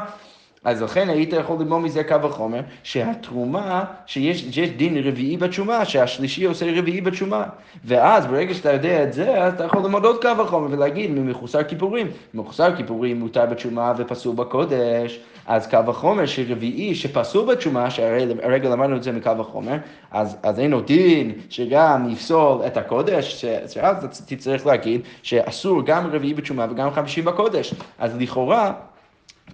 אז 0.64 0.82
לכן 0.82 1.08
היית 1.08 1.32
יכול 1.32 1.56
ללמוד 1.58 1.80
מזה 1.80 2.04
קו 2.04 2.14
החומר, 2.14 2.60
שהתרומה, 2.82 3.84
שיש, 4.06 4.44
שיש 4.50 4.70
דין 4.70 4.96
רביעי 5.08 5.36
בתשומה, 5.36 5.84
שהשלישי 5.84 6.44
עושה 6.44 6.78
רביעי 6.78 7.00
בתשומה. 7.00 7.44
ואז 7.84 8.26
ברגע 8.26 8.54
שאתה 8.54 8.72
יודע 8.72 9.02
את 9.02 9.12
זה, 9.12 9.42
אז 9.44 9.54
אתה 9.54 9.64
יכול 9.64 9.82
ללמוד 9.82 10.04
עוד 10.04 10.22
קו 10.22 10.28
החומר 10.28 10.68
ולהגיד 10.70 11.10
ממחוסר 11.10 11.62
כיפורים. 11.62 12.06
מחוסר 12.34 12.76
כיפורים 12.76 13.20
מותר 13.20 13.46
בתשומה 13.46 13.92
ופסול 13.96 14.34
בקודש, 14.34 15.20
אז 15.46 15.66
קו 15.66 15.78
החומר 15.88 16.26
שרביעי 16.26 16.94
שפסול 16.94 17.54
בתשומה, 17.54 17.90
שהרגע 17.90 18.68
למדנו 18.68 18.96
את 18.96 19.02
זה 19.02 19.12
מקו 19.12 19.30
החומר, 19.30 19.76
אז, 20.10 20.36
אז 20.42 20.58
אין 20.60 20.72
עוד 20.72 20.86
דין 20.86 21.32
שגם 21.48 22.08
יפסול 22.10 22.60
את 22.66 22.76
הקודש, 22.76 23.44
שאז 23.68 23.96
תצטרך 24.26 24.66
להגיד 24.66 25.00
שאסור 25.22 25.86
גם 25.86 26.06
רביעי 26.12 26.34
בתשומה 26.34 26.66
וגם 26.70 26.90
חמישי 26.90 27.22
בקודש. 27.22 27.74
אז 27.98 28.16
לכאורה, 28.16 28.72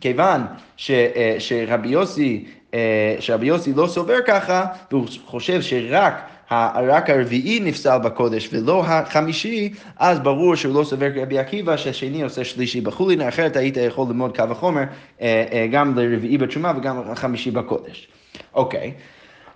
כיוון 0.01 0.43
ש, 0.77 0.91
אה, 0.91 1.37
שרבי 1.39 1.89
יוסי, 1.89 2.45
אה, 2.75 3.17
שרבי 3.21 3.47
יוסי 3.47 3.73
לא 3.73 3.87
סובר 3.87 4.19
ככה, 4.27 4.67
והוא 4.91 5.07
חושב 5.27 5.63
שרק 5.63 6.15
רק 6.51 7.11
הרביעי 7.11 7.61
נפסל 7.61 7.99
בקודש 7.99 8.49
ולא 8.53 8.85
החמישי, 8.87 9.73
אז 9.97 10.21
ברור 10.21 10.55
שהוא 10.55 10.75
לא 10.75 10.85
סובר 10.85 11.15
כרבי 11.15 11.39
עקיבא 11.39 11.77
שהשני 11.77 12.23
עושה 12.23 12.45
שלישי 12.45 12.81
בחולין, 12.81 13.21
אחרת 13.21 13.57
היית 13.57 13.77
יכול 13.77 14.07
ללמוד 14.09 14.37
קו 14.37 14.45
החומר 14.51 14.83
אה, 15.21 15.67
גם 15.73 15.99
לרביעי 15.99 16.39
בתשומה 16.39 16.73
וגם 16.77 17.15
חמישי 17.15 17.51
בקודש. 17.51 18.09
אוקיי. 18.55 18.93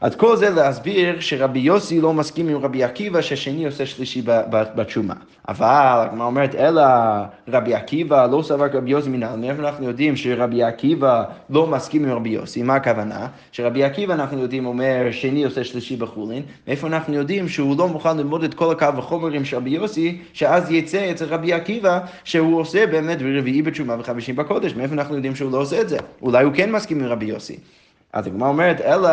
אז 0.00 0.16
כל 0.16 0.36
זה 0.36 0.50
להסביר 0.50 1.20
שרבי 1.20 1.58
יוסי 1.58 2.00
לא 2.00 2.12
מסכים 2.12 2.48
עם 2.48 2.56
רבי 2.56 2.84
עקיבא 2.84 3.20
ששני 3.20 3.66
עושה 3.66 3.86
שלישי 3.86 4.22
בתשומה. 4.50 5.14
אבל 5.48 6.06
הגמרא 6.10 6.26
אומרת, 6.26 6.54
אלא 6.54 6.82
רבי 7.48 7.74
עקיבא 7.74 8.26
לא 8.26 8.42
סבר 8.42 8.66
רבי 8.72 8.90
יוסי 8.90 9.08
מנהל, 9.08 9.38
מאיפה 9.38 9.62
אנחנו 9.62 9.84
יודעים 9.84 10.16
שרבי 10.16 10.62
עקיבא 10.62 11.24
לא 11.50 11.66
מסכים 11.66 12.04
עם 12.04 12.12
רבי 12.12 12.28
יוסי, 12.28 12.62
מה 12.62 12.74
הכוונה? 12.74 13.26
שרבי 13.52 13.84
עקיבא 13.84 14.14
אנחנו 14.14 14.38
יודעים 14.38 14.66
אומר 14.66 15.08
שני 15.10 15.44
עושה 15.44 15.64
שלישי 15.64 15.96
בחולין, 15.96 16.42
מאיפה 16.68 16.86
אנחנו 16.86 17.14
יודעים 17.14 17.48
שהוא 17.48 17.78
לא 17.78 17.88
מוכן 17.88 18.16
ללמוד 18.16 18.44
את 18.44 18.54
כל 18.54 18.72
הקו 18.72 18.98
החומרים 18.98 19.44
של 19.44 19.56
רבי 19.56 19.70
יוסי, 19.70 20.18
שאז 20.32 20.70
יצא 20.70 21.10
אצל 21.10 21.24
רבי 21.24 21.52
עקיבא 21.52 22.00
שהוא 22.24 22.60
עושה 22.60 22.86
באמת 22.86 23.18
רביעי 23.38 23.62
בתשומה 23.62 23.96
וחמישי 23.98 24.32
בקודש, 24.32 24.74
מאיפה 24.74 24.94
אנחנו 24.94 25.14
יודעים 25.14 25.34
שהוא 25.34 25.52
לא 25.52 25.58
עושה 25.58 25.80
את 25.80 25.88
זה? 25.88 25.98
אולי 26.22 26.44
הוא 26.44 26.52
כן 26.56 26.72
מסכים 26.72 27.00
עם 27.00 27.06
רבי 27.06 27.26
יוסי. 27.26 27.56
אז 28.12 28.26
הגמרא 28.26 28.48
אומרת, 28.48 28.80
אלא 28.80 29.08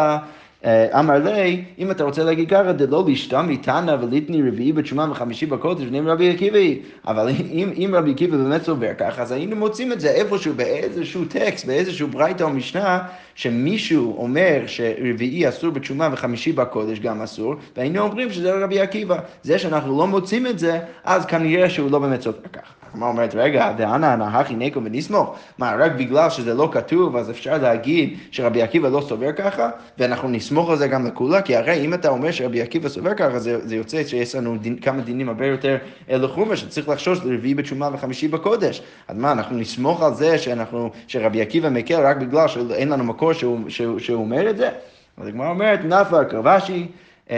אמר 0.65 1.17
לי, 1.17 1.63
אם 1.79 1.91
אתה 1.91 2.03
רוצה 2.03 2.23
להגיד 2.23 2.49
ככה, 2.49 2.71
דלא 2.73 3.05
לשתמי 3.07 3.57
תנא 3.57 3.95
וליטני 4.01 4.49
רביעי 4.49 4.71
בתשומה 4.71 5.07
וחמישי 5.11 5.45
בקודש 5.45 5.83
ונעים 5.87 6.07
רבי 6.07 6.29
עקיבא. 6.29 6.59
אבל 7.07 7.29
אם, 7.29 7.71
אם 7.77 7.91
רבי 7.95 8.11
עקיבא 8.11 8.37
באמת 8.37 8.63
סובר 8.63 8.93
ככה, 8.97 9.21
אז 9.21 9.31
היינו 9.31 9.55
מוצאים 9.55 9.91
את 9.91 9.99
זה 9.99 10.09
איפשהו 10.09 10.53
באיזשהו 10.53 11.25
טקסט, 11.25 11.65
באיזשהו 11.65 12.07
ברייתא 12.07 12.43
או 12.43 12.49
משנה, 12.49 12.99
שמישהו 13.35 14.17
אומר 14.17 14.63
שרביעי 14.67 15.49
אסור 15.49 15.71
בתשומה 15.71 16.09
וחמישי 16.11 16.51
בקודש 16.51 16.99
גם 16.99 17.21
אסור, 17.21 17.55
והיינו 17.77 18.01
אומרים 18.01 18.31
שזה 18.31 18.63
רבי 18.63 18.79
עקיבא. 18.79 19.19
זה 19.43 19.59
שאנחנו 19.59 19.97
לא 19.97 20.07
מוצאים 20.07 20.47
את 20.47 20.59
זה, 20.59 20.79
אז 21.03 21.25
כנראה 21.25 21.69
שהוא 21.69 21.91
לא 21.91 21.99
באמת 21.99 22.21
סובר 22.21 22.37
ככה. 22.53 22.76
הגמרא 22.93 23.09
אומרת, 23.09 23.35
רגע, 23.35 23.71
דאנה 23.71 24.15
נהכי 24.15 24.55
נקו 24.55 24.83
ונסמוך? 24.83 25.35
מה, 25.57 25.75
רק 25.79 25.91
בגלל 25.91 26.29
שזה 26.29 26.53
לא 26.53 26.69
כתוב, 26.71 27.15
אז 27.15 27.29
אפשר 27.29 27.57
להגיד 27.57 28.17
שרבי 28.31 28.61
עקיבא 28.61 28.89
לא 28.89 29.01
סובר 29.07 29.31
ככה, 29.31 29.69
ואנחנו 29.97 30.29
נסמוך 30.29 30.69
על 30.69 30.77
זה 30.77 30.87
גם 30.87 31.07
לכולה? 31.07 31.41
כי 31.41 31.55
הרי 31.55 31.85
אם 31.85 31.93
אתה 31.93 32.09
אומר 32.09 32.31
שרבי 32.31 32.61
עקיבא 32.61 32.89
סובר 32.89 33.13
ככה, 33.13 33.39
זה, 33.39 33.67
זה 33.67 33.75
יוצא 33.75 34.03
שיש 34.03 34.35
לנו 34.35 34.57
דין, 34.57 34.75
כמה 34.79 35.01
דינים 35.01 35.29
הרבה 35.29 35.45
יותר 35.45 35.77
לחומר, 36.09 36.55
שצריך 36.55 36.89
לחשוש 36.89 37.19
לרביעי 37.25 37.53
בתשומה 37.53 37.89
וחמישי 37.93 38.27
בקודש. 38.27 38.81
אז 39.07 39.17
מה, 39.17 39.31
אנחנו 39.31 39.57
נסמוך 39.57 40.03
על 40.03 40.13
זה 40.13 40.37
שאנחנו, 40.37 40.89
שרבי 41.07 41.41
עקיבא 41.41 41.69
מקל 41.69 42.01
רק 42.01 42.17
בגלל 42.17 42.47
שאין 42.47 42.89
לנו 42.89 43.03
מקור 43.03 43.33
שהוא, 43.33 43.59
שהוא, 43.69 43.99
שהוא 43.99 44.23
אומר 44.23 44.49
את 44.49 44.57
זה? 44.57 44.69
אז 45.17 45.27
הגמרא 45.27 45.49
אומרת, 45.49 45.79
נפאר 45.85 46.23
קרבשי, 46.23 46.87
אמ, 47.29 47.35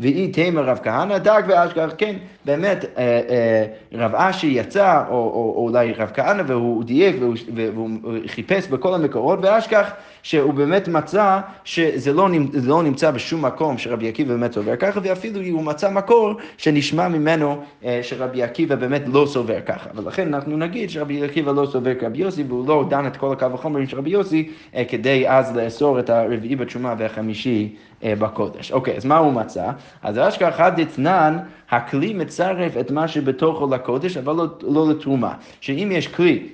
ואי 0.00 0.28
תימא 0.28 0.60
רב 0.60 0.78
כהנא 0.82 1.18
דג 1.18 1.42
ואשכח, 1.48 1.90
כן, 1.98 2.16
באמת 2.44 2.84
אה, 2.84 3.20
אה, 3.28 3.66
רב 3.92 4.14
אשי 4.14 4.46
יצא, 4.46 5.02
או, 5.08 5.14
או, 5.14 5.54
או 5.56 5.68
אולי 5.68 5.92
רב 5.92 6.10
כהנא, 6.14 6.42
והוא 6.46 6.84
דייק 6.84 7.16
והוא, 7.20 7.34
והוא 7.54 7.90
חיפש 8.26 8.68
בכל 8.68 8.94
המקורות, 8.94 9.38
ואשכח 9.42 9.90
שהוא 10.22 10.54
באמת 10.54 10.88
מצא 10.88 11.40
שזה 11.64 12.12
לא, 12.12 12.28
לא 12.64 12.82
נמצא 12.82 13.10
בשום 13.10 13.44
מקום 13.44 13.78
שרבי 13.78 14.08
עקיבא 14.08 14.34
באמת 14.34 14.52
סובר 14.52 14.76
ככה, 14.76 15.00
ואפילו 15.02 15.40
הוא 15.50 15.62
מצא 15.62 15.90
מקור 15.90 16.32
שנשמע 16.56 17.08
ממנו 17.08 17.62
אה, 17.84 18.00
שרבי 18.02 18.42
עקיבא 18.42 18.74
באמת 18.74 19.02
לא 19.06 19.26
סובר 19.28 19.60
ככה. 19.66 19.90
ולכן 19.94 20.34
אנחנו 20.34 20.56
נגיד 20.56 20.90
שרבי 20.90 21.24
עקיבא 21.24 21.52
לא 21.52 21.66
סובר 21.72 21.94
כרבי 21.94 22.18
יוסי, 22.18 22.42
והוא 22.42 22.68
לא 22.68 22.84
דן 22.90 23.06
את 23.06 23.16
כל 23.16 23.32
הקו 23.32 23.46
החומרים 23.54 23.86
של 23.86 23.98
רבי 23.98 24.10
יוסי, 24.10 24.50
כדי 24.88 25.28
אז 25.28 25.56
לאסור 25.56 25.98
את 25.98 26.10
הרביעי 26.10 26.56
בתשומה 26.56 26.94
והחמישי 26.98 27.74
בקודש. 28.02 28.72
אוקיי, 28.72 28.96
אז 28.96 29.04
מה 29.04 29.16
הוא 29.16 29.32
מצא? 29.32 29.70
אז 30.02 30.18
אשכח 30.18 30.54
חד 30.56 30.80
דתנן, 30.80 31.38
הכלי 31.70 32.12
מצרף 32.12 32.76
את 32.76 32.90
מה 32.90 33.08
שבתוכו 33.08 33.74
לקודש, 33.74 34.16
אבל 34.16 34.34
לא, 34.34 34.46
לא 34.62 34.90
לתרומה. 34.90 35.34
שאם 35.60 35.88
יש 35.92 36.08
כלי 36.08 36.48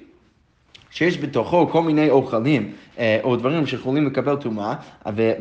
שיש 0.95 1.19
בתוכו 1.19 1.69
כל 1.69 1.83
מיני 1.83 2.11
אוכלים 2.11 2.73
אה, 2.99 3.19
או 3.25 3.37
דברים 3.37 3.67
שיכולים 3.67 4.07
לקבל 4.07 4.37
טומאה, 4.37 4.75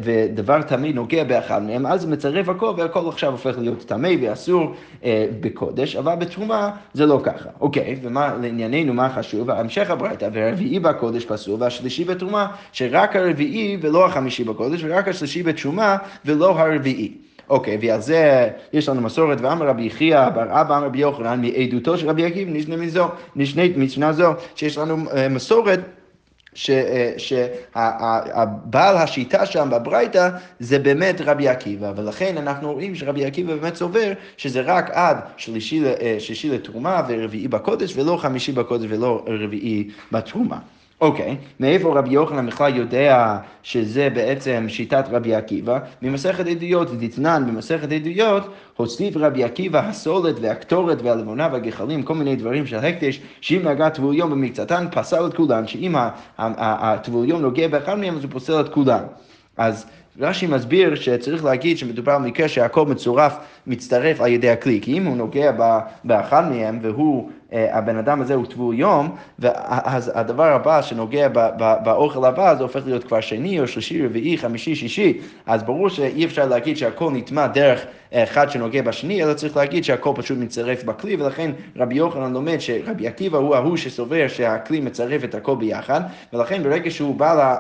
ודבר 0.04 0.62
טמא 0.62 0.88
נוגע 0.88 1.24
באחד 1.24 1.64
מהם, 1.64 1.86
אז 1.86 2.06
מצרף 2.06 2.50
הכל 2.50 2.74
והכל 2.78 3.08
עכשיו 3.08 3.32
הופך 3.32 3.58
להיות 3.58 3.84
טמא 3.84 4.10
ואסור 4.22 4.74
אה, 5.04 5.28
בקודש, 5.40 5.96
אבל 5.96 6.16
בתרומה 6.16 6.72
זה 6.94 7.06
לא 7.06 7.20
ככה. 7.24 7.50
אוקיי, 7.62 8.00
ומה 8.02 8.36
לענייננו, 8.42 8.94
מה 8.94 9.10
חשוב? 9.10 9.50
המשך 9.50 9.90
הברייתא, 9.90 10.30
והרביעי 10.34 10.80
בקודש 10.80 11.26
פסול, 11.26 11.62
והשלישי 11.64 12.04
בתרומה, 12.04 12.48
שרק 12.72 13.16
הרביעי 13.16 13.78
ולא 13.82 14.06
החמישי 14.06 14.44
בקודש, 14.44 14.84
ורק 14.84 15.08
השלישי 15.08 15.44
בתרומה 15.44 15.98
ולא 16.26 16.60
הרביעי. 16.60 17.12
אוקיי, 17.50 17.78
ועל 17.82 18.02
זה 18.02 18.50
יש 18.74 18.90
לנו 18.90 19.02
מסורת, 19.02 19.38
ואמר 19.42 19.68
רבי 19.68 19.84
יחיא 19.84 20.30
בר 20.30 20.62
אבא 20.62 20.78
אמר 20.78 20.86
רבי 20.86 21.00
יוחנן 21.00 21.42
מעדותו 21.42 21.98
של 21.98 22.10
רבי 22.10 22.26
עקיבא 22.26 22.52
נשנה 22.52 22.78
מזו, 22.78 23.08
נשנית 23.36 23.78
משנה 23.78 24.14
זו, 24.14 24.32
שיש 24.56 24.78
לנו 24.78 24.98
אה, 25.16 25.30
מסורת 25.30 25.80
שהבעל 27.18 28.96
אה, 28.96 29.04
השיטה 29.04 29.46
שם 29.46 29.70
בברייתא 29.72 30.30
זה 30.60 30.80
באמת 30.80 31.22
רבי 31.22 31.48
עקיבא, 31.48 31.94
ולכן 31.96 32.38
אנחנו 32.38 32.74
רואים 32.74 32.96
שרבי 32.96 33.26
עקיבא 33.26 33.56
באמת 33.56 33.76
סובר 33.76 34.14
שזה 34.38 34.62
רק 34.62 34.90
עד 34.92 35.18
שלישי, 35.38 35.84
אה, 35.86 36.16
שלישי 36.20 36.50
לתרומה 36.50 37.02
ורביעי 37.08 37.48
בקודש, 37.48 37.98
ולא 37.98 38.18
חמישי 38.18 38.52
בקודש 38.52 38.86
ולא 38.90 39.26
רביעי 39.28 39.90
בתרומה. 40.12 40.58
אוקיי. 41.04 41.38
מאיפה 41.60 42.00
רבי 42.00 42.10
יוחנן 42.10 42.48
בכלל 42.48 42.76
יודע 42.76 43.38
שזה 43.64 44.10
בעצם 44.10 44.66
שיטת 44.68 45.06
רבי 45.12 45.36
עקיבא? 45.36 45.80
ממסכת 46.02 46.48
עדויות, 46.48 47.00
דתנן 47.00 47.44
במסכת 47.48 47.92
עדויות, 47.92 48.54
הוסיף 48.78 49.18
רבי 49.18 49.44
עקיבא 49.44 49.80
הסולת 49.80 50.36
והקטורת 50.42 51.02
והלבונה 51.02 51.50
והגחלים, 51.52 52.04
כל 52.04 52.16
מיני 52.16 52.36
דברים 52.36 52.66
של 52.66 52.78
הקדש, 52.78 53.22
שאם 53.42 53.68
נגע 53.68 53.90
טבול 53.90 54.16
יום 54.16 54.32
במקצתן, 54.32 54.86
פסל 54.92 55.26
את 55.26 55.34
כולן, 55.34 55.68
שאם 55.68 55.96
הטבול 56.38 57.30
יום 57.30 57.42
נוגע 57.42 57.68
באחד 57.68 58.00
מהם, 58.00 58.16
אז 58.16 58.24
הוא 58.24 58.32
פוסל 58.32 58.60
את 58.60 58.70
כולן. 58.70 59.04
אז 59.58 59.86
רש"י 60.20 60.48
מסביר 60.48 60.96
שצריך 60.96 61.46
להגיד 61.46 61.78
שמדובר 61.78 62.12
על 62.12 62.22
מקרה 62.22 62.48
שהכל 62.48 62.86
מצורף, 62.86 63.38
מצטרף 63.68 64.22
על 64.22 64.28
ידי 64.28 64.50
הכלי, 64.50 64.80
כי 64.82 64.98
אם 64.98 65.06
הוא 65.06 65.18
נוגע 65.18 65.52
באחד 66.04 66.50
מהם 66.50 66.80
והוא 66.82 67.30
הבן 67.54 67.98
אדם 67.98 68.22
הזה 68.22 68.34
הוא 68.34 68.46
טבול 68.46 68.76
יום, 68.76 69.16
ואז 69.40 70.12
הדבר 70.16 70.54
הבא 70.54 70.82
שנוגע 70.82 71.28
באוכל 71.84 72.26
הבא, 72.26 72.56
זה 72.56 72.64
הופך 72.64 72.82
להיות 72.86 73.04
כבר 73.04 73.22
שני 73.22 73.60
או 73.60 73.68
שלישי, 73.68 74.06
רביעי, 74.06 74.38
חמישי, 74.38 74.76
שישי, 74.76 75.20
אז 75.46 75.64
ברור 75.64 75.90
שאי 75.90 76.26
אפשר 76.26 76.46
להגיד 76.46 76.78
שהכל 76.78 77.12
נטמע 77.12 77.48
דרך 77.48 77.86
אחד 78.14 78.50
שנוגע 78.50 78.82
בשני, 78.82 79.24
אלא 79.24 79.34
צריך 79.34 79.58
להגיד 79.58 79.84
שהכל 79.84 80.12
פשוט 80.16 80.38
מצטרף 80.38 80.84
בכלי, 80.84 81.16
ולכן 81.16 81.52
רבי 81.76 81.96
יוחנן 81.96 82.34
לומד 82.34 82.58
שרבי 82.60 83.08
עקיבא 83.08 83.38
הוא 83.38 83.56
ההוא 83.56 83.78
שסובר 83.78 84.28
שהכלי 84.28 84.80
מצרף 84.80 85.24
את 85.24 85.36
הכל 85.36 85.56
ביחד, 85.56 86.02
ולכן 86.34 86.64
ברגע 86.64 86.92
שהוא 86.92 87.16
בא 87.16 87.56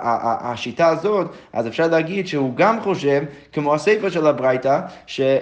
לשיטה 0.53 0.87
הזאת, 0.87 1.27
אז 1.53 1.67
אפשר 1.67 1.87
להגיד 1.87 2.27
שהוא 2.27 2.55
גם 2.55 2.81
חושב, 2.81 3.23
כמו 3.53 3.73
הספר 3.73 4.09
של 4.09 4.27
הברייתא, 4.27 4.79
אה, 5.19 5.39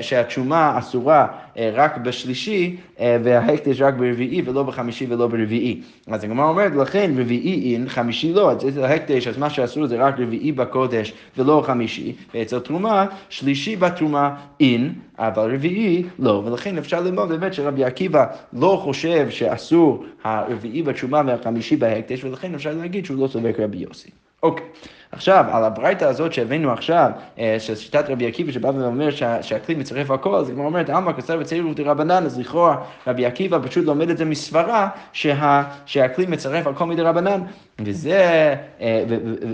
שהתשומה 0.00 0.78
אסורה 0.78 1.20
אה, 1.20 1.26
רק 1.72 1.96
בשלישי, 1.96 2.76
וההקדש 3.00 3.80
רק 3.80 3.94
ברביעי 3.94 4.42
ולא 4.44 4.62
בחמישי 4.62 5.06
ולא 5.08 5.26
ברביעי. 5.26 5.80
אז 6.06 6.24
הגמרא 6.24 6.48
אומרת, 6.48 6.72
לכן 6.72 7.10
רביעי 7.18 7.74
אין, 7.74 7.88
חמישי 7.88 8.32
לא, 8.32 8.50
אז 8.50 8.68
אצל 8.68 8.84
ההקדש, 8.84 9.26
אז 9.26 9.38
מה 9.38 9.50
שאסור 9.50 9.86
זה 9.86 9.96
רק 10.06 10.14
רביעי 10.18 10.52
בקודש 10.52 11.12
ולא 11.36 11.62
חמישי, 11.66 12.12
ואצל 12.34 12.60
תרומה, 12.60 13.06
שלישי 13.28 13.76
בתרומה 13.76 14.34
אין, 14.60 14.92
אבל 15.18 15.54
רביעי 15.54 16.02
לא, 16.18 16.42
ולכן 16.46 16.78
אפשר 16.78 17.00
ללמוד 17.00 17.28
באמת 17.28 17.54
שרבי 17.54 17.84
עקיבא 17.84 18.26
לא 18.52 18.80
חושב 18.84 19.30
שאסור 19.30 20.04
הרביעי 20.24 20.82
בתרומה 20.82 21.22
והחמישי 21.26 21.76
בהקדש, 21.76 22.24
ולכן 22.24 22.54
אפשר 22.54 22.74
להגיד 22.74 23.04
שהוא 23.04 23.18
לא 23.22 23.28
סובר 23.28 23.52
כרבי 23.52 23.78
יוסי. 23.78 24.10
אוקיי. 24.42 24.66
עכשיו, 25.12 25.44
על 25.52 25.64
הברייתא 25.64 26.04
הזאת 26.04 26.32
שהבאנו 26.32 26.72
עכשיו, 26.72 27.10
אה, 27.38 27.56
של 27.58 27.74
שיטת 27.74 28.04
רבי 28.08 28.26
עקיבא 28.26 28.52
שבא 28.52 28.68
ואומר 28.74 29.10
שה, 29.10 29.42
שהכלי 29.42 29.74
מצרף 29.74 30.10
הכל, 30.10 30.34
אז 30.34 30.48
היא 30.48 30.58
אומרת, 30.58 30.90
עמא 30.90 31.12
וצעיר 31.40 31.68
ודרבנן, 31.68 32.24
אז 32.24 32.38
לכאורה 32.38 32.76
רבי 33.06 33.26
עקיבא 33.26 33.58
פשוט 33.62 33.84
לומד 33.84 34.10
את 34.10 34.18
זה 34.18 34.24
מסברה 34.24 34.88
שה, 35.12 35.62
שהכלי 35.86 36.26
מצרף 36.26 36.66
הכל 36.66 36.84
מדרבנן. 36.86 37.40
וזה, 37.80 38.54
אה, 38.80 39.04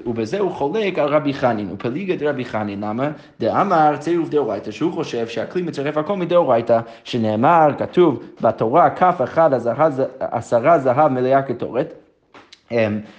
ובזה 0.07 0.39
הוא 0.39 0.53
חולק 0.53 0.99
על 0.99 1.09
רבי 1.09 1.35
חנין, 1.35 1.69
הוא 1.69 1.77
פליגת 1.79 2.23
רבי 2.23 2.45
חנין, 2.45 2.85
למה? 2.85 3.11
דאמר 3.41 3.97
צעיר 3.97 4.23
ודאורייתא, 4.23 4.71
שהוא 4.71 4.93
חושב 4.93 5.29
שהכלי 5.29 5.63
מצרף 5.63 5.97
הכל 5.97 6.17
מדאורייתא, 6.17 6.81
שנאמר, 7.05 7.69
כתוב 7.79 8.23
בתורה, 8.41 8.91
כף 8.91 9.21
אחד 9.25 9.51
עשרה 10.21 10.79
זהב 10.79 11.13
מלאה 11.13 11.43
קטורת. 11.43 12.04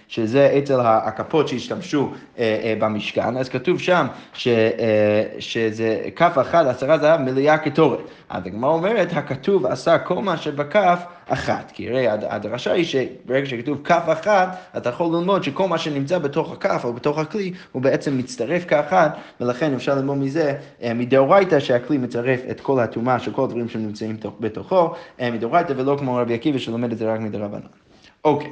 שזה 0.08 0.56
אצל 0.58 0.80
הכפות 0.84 1.48
שהשתמשו 1.48 2.12
אה, 2.40 2.60
אה, 2.64 2.74
במשכן, 2.80 3.38
אז 3.38 3.50
כתוב 3.50 3.80
שם 3.80 4.08
ש, 4.34 4.48
אה, 4.48 5.24
שזה 5.40 6.02
כף 6.16 6.38
אחת 6.42 6.66
עשרה 6.66 6.98
זהב 6.98 7.22
מלאה 7.22 7.58
קטורת. 7.58 8.00
אז 8.30 8.46
הגמרא 8.46 8.70
אומרת, 8.70 9.08
הכתוב 9.14 9.66
עשה 9.66 9.98
כל 9.98 10.22
מה 10.22 10.38
שבכף 10.38 11.04
אחת. 11.28 11.72
כי 11.72 11.90
הרי 11.90 12.08
הדרשה 12.08 12.72
היא 12.72 12.86
שברגע 12.86 13.46
שכתוב 13.46 13.78
כף 13.84 14.04
אחת, 14.12 14.58
אתה 14.78 14.90
יכול 14.90 15.18
ללמוד 15.18 15.44
שכל 15.44 15.68
מה 15.68 15.78
שנמצא 15.78 16.18
בתוך 16.18 16.52
הכף 16.52 16.82
או 16.84 16.94
בתוך 16.94 17.18
הכלי, 17.18 17.54
הוא 17.72 17.82
בעצם 17.82 18.18
מצטרף 18.18 18.66
כאחת, 18.66 19.18
ולכן 19.42 19.74
אפשר 19.74 19.96
ללמוד 19.96 20.18
מזה 20.18 20.54
מדאורייתא 20.96 21.60
שהכלי 21.60 21.98
מצרף 21.98 22.40
את 22.52 22.62
כל 22.62 22.80
הטומאה 22.80 23.20
של 23.20 23.32
כל 23.32 23.44
הדברים 23.44 23.70
שנמצאים 23.70 24.18
בתוכו, 24.40 24.94
מדאורייתא 25.22 25.74
ולא 25.78 25.96
כמו 26.00 26.16
רבי 26.16 26.34
עקיבא 26.34 26.58
שלומד 26.58 26.92
את 26.92 26.98
זה 26.98 27.14
רק 27.14 27.20
מדרבנן. 27.20 27.60
אוקיי. 28.26 28.52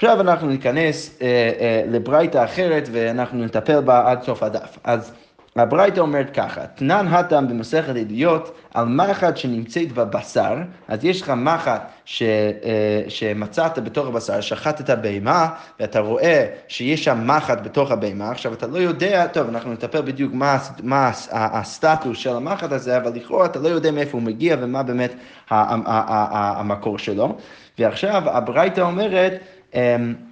עכשיו 0.00 0.20
אנחנו 0.20 0.48
ניכנס 0.48 1.18
אה, 1.22 1.26
אה, 1.60 1.82
לברייתא 1.86 2.44
אחרת 2.44 2.88
ואנחנו 2.92 3.44
נטפל 3.44 3.80
בה 3.80 4.10
עד 4.10 4.22
סוף 4.22 4.42
הדף. 4.42 4.78
אז 4.84 5.12
הברייתא 5.56 6.00
אומרת 6.00 6.30
ככה, 6.34 6.66
תנן 6.66 7.06
הטעם 7.08 7.48
במסכת 7.48 7.96
עדויות 7.96 8.56
על 8.74 8.84
מחט 8.84 9.36
שנמצאת 9.36 9.92
בבשר, 9.92 10.56
אז 10.88 11.04
יש 11.04 11.22
לך 11.22 11.32
מחט 11.36 11.82
ש, 12.04 12.22
אה, 12.22 13.02
שמצאת 13.08 13.78
בתוך 13.78 14.06
הבשר, 14.06 14.40
שחטת 14.40 14.98
בהמה, 14.98 15.48
ואתה 15.80 16.00
רואה 16.00 16.46
שיש 16.68 17.04
שם 17.04 17.26
מחט 17.26 17.58
בתוך 17.62 17.90
הבהמה, 17.90 18.30
עכשיו 18.30 18.52
אתה 18.52 18.66
לא 18.66 18.78
יודע, 18.78 19.26
טוב, 19.26 19.48
אנחנו 19.48 19.72
נטפל 19.72 20.00
בדיוק 20.00 20.34
מה, 20.34 20.58
מה 20.82 21.10
הסטטוס 21.32 22.18
של 22.18 22.36
המחט 22.36 22.72
הזה, 22.72 22.96
אבל 22.96 23.12
לכאורה 23.14 23.46
אתה 23.46 23.58
לא 23.58 23.68
יודע 23.68 23.90
מאיפה 23.90 24.12
הוא 24.12 24.22
מגיע 24.22 24.56
ומה 24.60 24.82
באמת 24.82 25.14
המקור 25.50 26.98
שלו. 26.98 27.36
ועכשיו 27.78 28.22
הברייתא 28.26 28.80
אומרת, 28.80 29.32
אמ, 29.74 29.80
אה, 29.80 29.82
אה, 29.82 30.29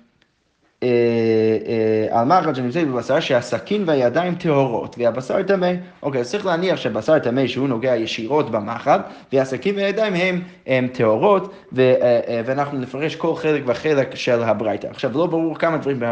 על 2.10 2.24
מחט 2.24 2.54
שנמצאת 2.54 2.88
בבשר 2.88 3.20
שהסכין 3.20 3.84
והידיים 3.86 4.34
טהורות 4.34 4.96
והבשר 4.98 5.42
טמא. 5.42 5.72
אוקיי, 6.02 6.20
אז 6.20 6.30
צריך 6.30 6.46
להניח 6.46 6.76
שבשר 6.76 7.18
טמא 7.18 7.46
שהוא 7.46 7.68
נוגע 7.68 7.96
ישירות 7.96 8.50
במחט 8.50 9.00
והסכין 9.32 9.76
והידיים 9.76 10.42
הם 10.66 10.88
טהורות 10.92 11.54
אה, 11.78 12.40
ואנחנו 12.44 12.78
נפרש 12.78 13.16
כל 13.16 13.34
חלק 13.36 13.62
וחלק 13.66 14.14
של 14.14 14.42
הברייתא. 14.42 14.86
עכשיו 14.86 15.10
לא 15.14 15.26
ברור 15.26 15.58
כמה 15.58 15.76
דברים 15.76 16.02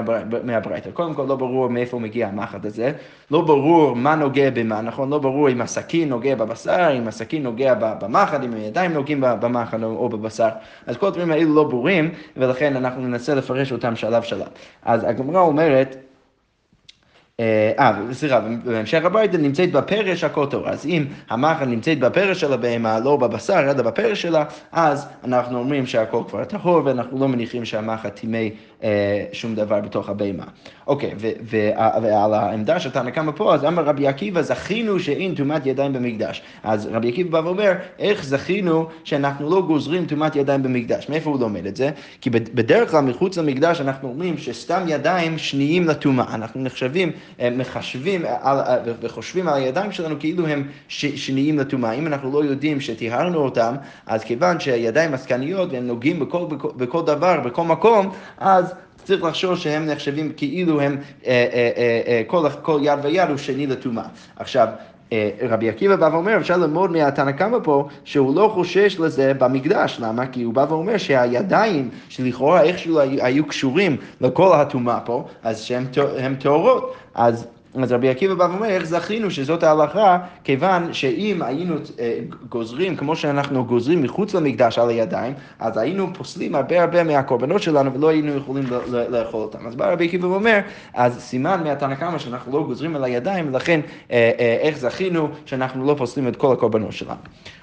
מהברייתא. 0.44 0.90
קודם 0.90 1.14
כל 1.14 1.24
לא 1.28 1.36
ברור 1.36 1.68
מאיפה 1.68 1.98
מגיע 1.98 2.28
המחט 2.28 2.64
הזה, 2.64 2.92
לא 3.30 3.40
ברור 3.40 3.96
מה 3.96 4.14
נוגע 4.14 4.50
במה, 4.50 4.80
נכון? 4.80 5.10
לא 5.10 5.18
ברור 5.18 5.50
אם 5.50 5.60
הסכין 5.60 6.08
נוגע 6.08 6.34
בבשר, 6.34 6.88
אם 6.98 7.08
הסכין 7.08 7.42
נוגע 7.42 7.74
במחט, 7.74 8.40
אם 8.44 8.54
הידיים 8.54 8.92
נוגעים 8.92 9.24
במחט 9.40 9.78
או 9.82 10.08
בבשר. 10.08 10.48
אז 10.86 10.96
כל 10.96 11.06
הדברים 11.06 11.30
האלו 11.30 11.54
לא 11.54 11.64
ברורים 11.64 12.10
ולכן 12.36 12.76
אנחנו 12.76 13.02
ננסה 13.02 13.34
לפרש 13.34 13.72
אותם 13.72 13.96
שלב 13.96 14.22
שלב. 14.22 14.46
אז 14.82 15.04
הגמרא 15.04 15.40
אומרת, 15.40 15.96
אה, 17.40 17.72
אה, 17.78 17.92
סליחה, 18.12 18.40
בהמשך 18.64 19.04
הברייתא 19.04 19.36
נמצאת 19.36 19.72
בפרש 19.72 20.24
הכל 20.24 20.46
טוב. 20.46 20.66
אז 20.66 20.86
אם 20.86 21.06
המחל 21.30 21.64
נמצאת 21.64 21.98
בפרש 21.98 22.40
של 22.40 22.52
הבהמה, 22.52 23.00
לא 23.00 23.16
בבשר, 23.16 23.60
אלא 23.60 23.72
בפרש 23.72 24.22
שלה, 24.22 24.44
אז 24.72 25.08
אנחנו 25.24 25.58
אומרים 25.58 25.86
שהכל 25.86 26.22
כבר 26.28 26.44
טהור, 26.44 26.80
ואנחנו 26.84 27.18
לא 27.18 27.28
מניחים 27.28 27.64
שהמחל 27.64 28.08
טימא 28.08 28.38
שום 29.32 29.54
דבר 29.54 29.80
בתוך 29.80 30.08
הבהמה. 30.08 30.44
אוקיי, 30.86 31.14
ועל 32.02 32.34
העמדה 32.34 32.80
של 32.80 32.90
תנא 32.90 33.10
קמא 33.10 33.32
פה, 33.36 33.54
אז 33.54 33.64
אמר 33.64 33.84
רבי 33.84 34.06
עקיבא, 34.06 34.42
זכינו 34.42 35.00
שאין 35.00 35.34
טומאת 35.34 35.66
ידיים 35.66 35.92
במקדש. 35.92 36.42
אז 36.62 36.88
רבי 36.92 37.08
עקיבא 37.08 37.30
בא 37.40 37.46
ואומר, 37.46 37.72
איך 37.98 38.24
זכינו 38.24 38.86
שאנחנו 39.04 39.50
לא 39.50 39.62
גוזרים 39.62 40.06
טומאת 40.06 40.36
ידיים 40.36 40.62
במקדש? 40.62 41.08
מאיפה 41.08 41.30
הוא 41.30 41.40
לומד 41.40 41.66
את 41.66 41.76
זה? 41.76 41.90
כי 42.20 42.30
בדרך 42.30 42.90
כלל 42.90 43.00
מחוץ 43.00 43.38
למקדש 43.38 43.80
אנחנו 43.80 44.08
אומרים 44.08 44.38
שסתם 44.38 44.84
ידיים 44.88 45.38
שניים 45.38 45.88
לטומאה. 45.88 46.34
אנחנו 46.34 46.62
נחשבים, 46.62 47.12
אה, 47.40 47.50
מחשבים 47.50 48.22
על, 48.40 48.58
אה, 48.58 48.78
וחושבים 49.00 49.48
על 49.48 49.54
הידיים 49.54 49.92
שלנו 49.92 50.14
כאילו 50.20 50.46
הם 50.46 50.68
שניים 50.88 51.58
לטומאה. 51.58 51.92
אם 51.92 52.06
אנחנו 52.06 52.32
לא 52.32 52.44
יודעים 52.44 52.80
שטיהרנו 52.80 53.38
אותם, 53.38 53.74
אז 54.06 54.24
כיוון 54.24 54.60
שהידיים 54.60 55.14
עסקניות 55.14 55.72
והם 55.72 55.86
נוגעים 55.86 56.20
בכל, 56.20 56.44
בכל, 56.48 56.68
בכל 56.76 57.02
דבר, 57.02 57.40
בכל 57.40 57.62
מקום, 57.62 58.10
אז 58.38 58.74
צריך 59.06 59.24
לחשוב 59.24 59.56
שהם 59.56 59.86
נחשבים 59.86 60.32
כאילו 60.36 60.80
הם, 60.80 60.96
אה, 61.26 61.46
אה, 61.52 61.70
אה, 62.06 62.22
כל, 62.26 62.48
כל 62.62 62.80
יד 62.82 62.98
ויד 63.02 63.28
הוא 63.28 63.36
שני 63.36 63.66
לטומאה. 63.66 64.04
עכשיו, 64.36 64.68
רבי 65.48 65.68
עקיבא 65.68 65.96
בא 65.96 66.08
ואומר, 66.12 66.36
אפשר 66.36 66.56
ללמוד 66.56 66.90
מהתנא 66.90 67.32
קמא 67.32 67.58
פה, 67.64 67.88
שהוא 68.04 68.36
לא 68.36 68.50
חושש 68.54 68.96
לזה 69.00 69.34
במקדש, 69.34 69.96
למה? 70.00 70.26
כי 70.26 70.42
הוא 70.42 70.54
בא 70.54 70.66
ואומר 70.68 70.96
שהידיים 70.96 71.90
שלכאורה 72.08 72.62
איכשהו 72.62 72.98
היו 73.00 73.46
קשורים 73.46 73.96
לכל 74.20 74.52
הטומאה 74.54 75.00
פה, 75.00 75.24
אז 75.42 75.60
שהן 75.62 76.34
טהורות. 76.38 76.94
אז 77.14 77.46
אז 77.82 77.92
רבי 77.92 78.08
עקיבא 78.08 78.34
בא 78.34 78.44
ואומר, 78.44 78.66
איך 78.66 78.84
זכינו 78.84 79.30
שזאת 79.30 79.62
ההלכה, 79.62 80.18
כיוון 80.44 80.92
שאם 80.92 81.42
היינו 81.42 81.74
אה, 81.98 82.18
גוזרים 82.48 82.96
כמו 82.96 83.16
שאנחנו 83.16 83.64
גוזרים 83.64 84.02
מחוץ 84.02 84.34
למקדש 84.34 84.78
על 84.78 84.88
הידיים, 84.88 85.34
אז 85.58 85.78
היינו 85.78 86.14
פוסלים 86.14 86.54
הרבה 86.54 86.82
הרבה 86.82 87.04
מהקורבנות 87.04 87.62
שלנו 87.62 87.94
ולא 87.94 88.08
היינו 88.08 88.36
יכולים 88.36 88.64
לאכול 89.08 89.40
אותם. 89.40 89.66
אז 89.66 89.76
בא 89.76 89.92
רבי 89.92 90.04
עקיבא 90.04 90.26
ואומר, 90.26 90.58
אז 90.94 91.18
סימן 91.18 91.60
מהתנא 91.64 91.94
קמא 91.94 92.18
שאנחנו 92.18 92.58
לא 92.58 92.64
גוזרים 92.64 92.96
על 92.96 93.04
הידיים, 93.04 93.48
ולכן 93.52 93.80
אה, 94.10 94.30
אה, 94.38 94.56
איך 94.60 94.78
זכינו 94.78 95.28
שאנחנו 95.46 95.86
לא 95.86 95.94
פוסלים 95.98 96.28
את 96.28 96.36
כל 96.36 96.52
הקורבנות 96.52 96.92
שלנו. 96.92 97.20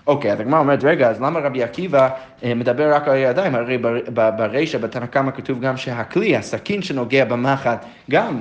אוקיי, 0.08 0.34
אז 0.34 0.39
הגמרא 0.39 0.60
אומרת, 0.60 0.84
רגע, 0.84 1.10
אז 1.10 1.21
למה 1.21 1.39
רבי 1.39 1.63
עקיבא 1.63 2.10
מדבר 2.56 2.93
רק 2.93 3.08
על 3.08 3.13
הידיים? 3.13 3.56
הרי 3.56 3.78
ברישא, 4.38 4.78
בתנא 4.78 5.06
קמא 5.06 5.32
כתוב 5.32 5.60
גם 5.60 5.78
שהכלי, 5.78 6.38
הסכין 6.38 6.82
שנוגע 6.82 7.26
במחט, 7.26 7.86
גם 8.12 8.39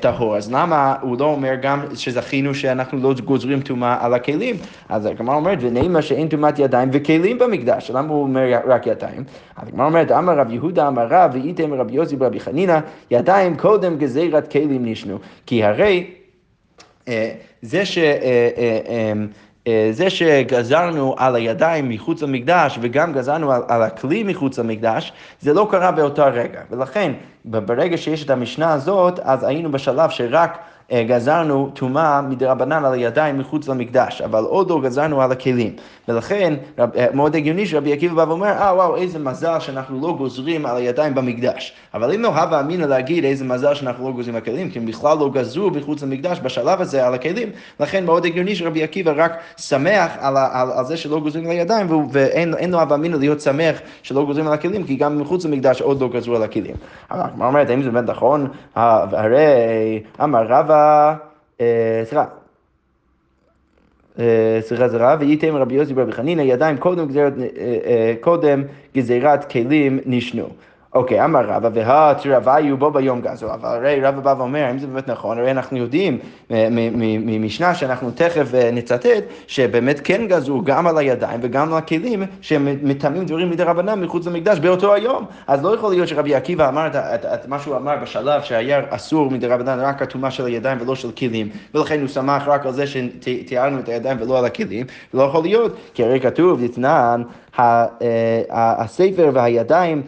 טהור, 0.00 0.36
אז 0.36 0.52
למה 0.52 0.96
הוא 1.08 1.16
לא 1.20 1.24
אומר 1.24 1.54
גם 1.62 1.84
שזכינו 1.94 2.54
שאנחנו 2.54 2.98
לא 2.98 3.14
גוזרים 3.24 3.60
טומאה 3.60 3.96
על 4.00 4.14
הכלים. 4.14 4.56
אז 4.88 5.06
הגמרא 5.06 5.34
אומרת, 5.34 5.58
ונעימה 5.60 6.02
שאין 6.02 6.28
טומאת 6.28 6.58
ידיים 6.58 6.88
וכלים 6.92 7.38
במקדש, 7.38 7.90
למה 7.90 8.08
הוא 8.08 8.22
אומר 8.22 8.60
רק 8.66 8.86
ידיים? 8.86 9.24
אז 9.56 9.68
הגמרא 9.68 9.86
אומרת, 9.86 10.12
אמר 10.12 10.38
רב 10.38 10.52
יהודה 10.52 10.88
אמר 10.88 11.06
רב, 11.10 11.30
ואיתם 11.34 11.74
רבי 11.74 11.94
יוסי 11.94 12.16
ורבי 12.18 12.40
חנינא, 12.40 12.78
ידיים 13.10 13.56
קודם 13.56 13.98
גזירת 13.98 14.52
כלים 14.52 14.86
נשנו. 14.86 15.18
כי 15.46 15.64
הרי 15.64 16.06
אה, 17.08 17.30
זה 17.62 17.84
ש... 17.84 17.98
אה, 17.98 18.48
אה, 18.58 19.12
זה 19.90 20.10
שגזרנו 20.10 21.14
על 21.18 21.36
הידיים 21.36 21.88
מחוץ 21.88 22.22
למקדש 22.22 22.78
וגם 22.82 23.12
גזרנו 23.12 23.52
על, 23.52 23.62
על 23.68 23.82
הכלי 23.82 24.22
מחוץ 24.22 24.58
למקדש, 24.58 25.12
זה 25.40 25.52
לא 25.52 25.68
קרה 25.70 25.90
באותו 25.90 26.24
רגע. 26.32 26.60
ולכן, 26.70 27.12
ברגע 27.44 27.96
שיש 27.96 28.24
את 28.24 28.30
המשנה 28.30 28.72
הזאת, 28.72 29.18
אז 29.22 29.44
היינו 29.44 29.72
בשלב 29.72 30.10
שרק 30.10 30.58
גזרנו 30.92 31.70
טומאה 31.74 32.20
מדרבנן 32.22 32.84
על 32.84 32.92
הידיים 32.92 33.38
מחוץ 33.38 33.68
למקדש, 33.68 34.20
אבל 34.22 34.44
עוד 34.44 34.70
לא 34.70 34.80
גזרנו 34.80 35.22
על 35.22 35.32
הכלים. 35.32 35.72
ולכן 36.08 36.54
אה, 36.78 37.06
מאוד 37.14 37.36
הגיוני 37.36 37.66
שרבי 37.66 37.92
עקיבא 37.92 38.14
בא 38.14 38.28
ואומר, 38.28 38.48
אה 38.48 38.74
וואו, 38.74 38.96
איזה 38.96 39.18
מזל 39.18 39.60
שאנחנו 39.60 40.00
לא 40.00 40.14
גוזרים 40.18 40.66
על 40.66 40.76
הידיים 40.76 41.14
במקדש. 41.14 41.72
אבל 41.98 42.14
אם 42.14 42.22
לא 42.22 42.28
הווה 42.28 42.60
אמינא 42.60 42.84
להגיד 42.84 43.24
איזה 43.24 43.44
מזל 43.44 43.74
שאנחנו 43.74 44.08
לא 44.08 44.12
גוזרים 44.12 44.36
הכלים, 44.36 44.70
כי 44.70 44.78
הם 44.78 44.86
בכלל 44.86 45.18
לא 45.18 45.30
גזרו 45.30 45.70
מחוץ 45.70 46.02
למקדש 46.02 46.40
בשלב 46.42 46.80
הזה 46.80 47.06
על 47.06 47.14
הכלים, 47.14 47.48
לכן 47.80 48.04
מאוד 48.04 48.26
הגיוני 48.26 48.56
שרבי 48.56 48.82
עקיבא 48.82 49.12
רק 49.16 49.32
שמח 49.56 50.12
על, 50.20 50.36
על, 50.36 50.70
על 50.72 50.84
זה 50.84 50.96
שלא 50.96 51.20
גוזרים 51.20 51.44
על 51.44 51.50
הידיים, 51.50 51.86
ואין 52.12 52.70
לו 52.70 52.80
הווה 52.80 52.96
אמינא 52.96 53.16
להיות 53.16 53.40
שמח 53.40 53.80
שלא 54.02 54.24
גוזרים 54.24 54.46
על 54.46 54.52
הכלים, 54.52 54.84
כי 54.84 54.96
גם 54.96 55.18
מחוץ 55.18 55.44
למקדש 55.44 55.82
עוד 55.82 56.00
לא 56.00 56.08
גזרו 56.08 56.36
על 56.36 56.42
הכלים. 56.42 56.76
אבל 57.10 57.30
מה 57.36 57.46
אומרת, 57.46 57.70
האם 57.70 57.82
זה 57.82 57.90
באמת 57.90 58.10
נכון? 58.10 58.48
הרי 58.74 60.02
אמר 60.22 60.46
רבא 60.48 61.14
אה, 61.60 62.02
סליחה, 62.04 62.24
אה, 64.18 64.58
סליחה 64.60 64.88
זה 64.88 64.96
רב, 64.96 65.20
וייתם 65.20 65.56
רבי 65.56 65.74
יוסי 65.74 65.94
ברבי 65.94 66.12
חנינא, 66.12 66.42
ידיים 66.42 66.76
אה, 66.76 68.14
קודם 68.20 68.62
גזירת 68.94 69.50
כלים 69.50 70.00
נשנו. 70.06 70.48
אוקיי, 70.94 71.24
אמר 71.24 71.44
רבא, 71.46 71.70
והתרא 71.74 72.38
והיו 72.44 72.76
בו 72.76 72.90
ביום 72.90 73.20
גזו, 73.20 73.54
אבל 73.54 73.68
הרי 73.68 74.00
רבא 74.00 74.20
בא 74.20 74.34
ואומר, 74.38 74.70
אם 74.70 74.78
זה 74.78 74.86
באמת 74.86 75.08
נכון, 75.08 75.38
הרי 75.38 75.50
אנחנו 75.50 75.76
יודעים 75.76 76.18
ממשנה 77.00 77.74
שאנחנו 77.74 78.10
תכף 78.10 78.54
אה, 78.54 78.70
נצטט, 78.72 79.24
שבאמת 79.46 80.00
כן 80.04 80.26
גזרו 80.28 80.62
גם 80.64 80.86
על 80.86 80.98
הידיים 80.98 81.40
וגם 81.42 81.72
על 81.72 81.78
הכלים, 81.78 82.22
שהם 82.40 82.68
מטמאים 82.82 83.24
דברים 83.24 83.50
מדי 83.50 83.62
רבנן 83.62 84.00
מחוץ 84.00 84.26
למקדש 84.26 84.58
באותו 84.58 84.94
היום. 84.94 85.24
אז 85.46 85.64
לא 85.64 85.74
יכול 85.74 85.90
להיות 85.90 86.08
שרבי 86.08 86.34
עקיבא 86.34 86.68
אמר 86.68 86.86
את, 86.86 87.24
את, 87.24 87.48
מה 87.48 87.58
שהוא 87.58 87.76
אמר 87.76 87.96
בשלב 88.02 88.42
שהיה 88.42 88.80
אסור 88.90 89.30
מדי 89.30 89.46
רבנן 89.46 89.80
רק 89.80 90.02
הטומאה 90.02 90.30
של 90.30 90.46
הידיים 90.46 90.78
ולא 90.80 90.94
של 90.94 91.10
כלים, 91.10 91.48
ולכן 91.74 92.00
הוא 92.00 92.08
שמח 92.08 92.42
רק 92.46 92.66
על 92.66 92.72
זה 92.72 92.84
שתיארנו 92.86 93.78
את 93.78 93.88
הידיים 93.88 94.16
ולא 94.20 94.38
על 94.38 94.44
הכלים, 94.44 94.86
לא 95.14 95.22
יכול 95.22 95.42
להיות, 95.42 95.72
כי 95.94 96.04
הרי 96.04 96.20
כתוב, 96.20 96.62
יתנן 96.62 97.22
אה, 97.58 97.86
הספר 98.50 99.30
והידיים 99.34 100.02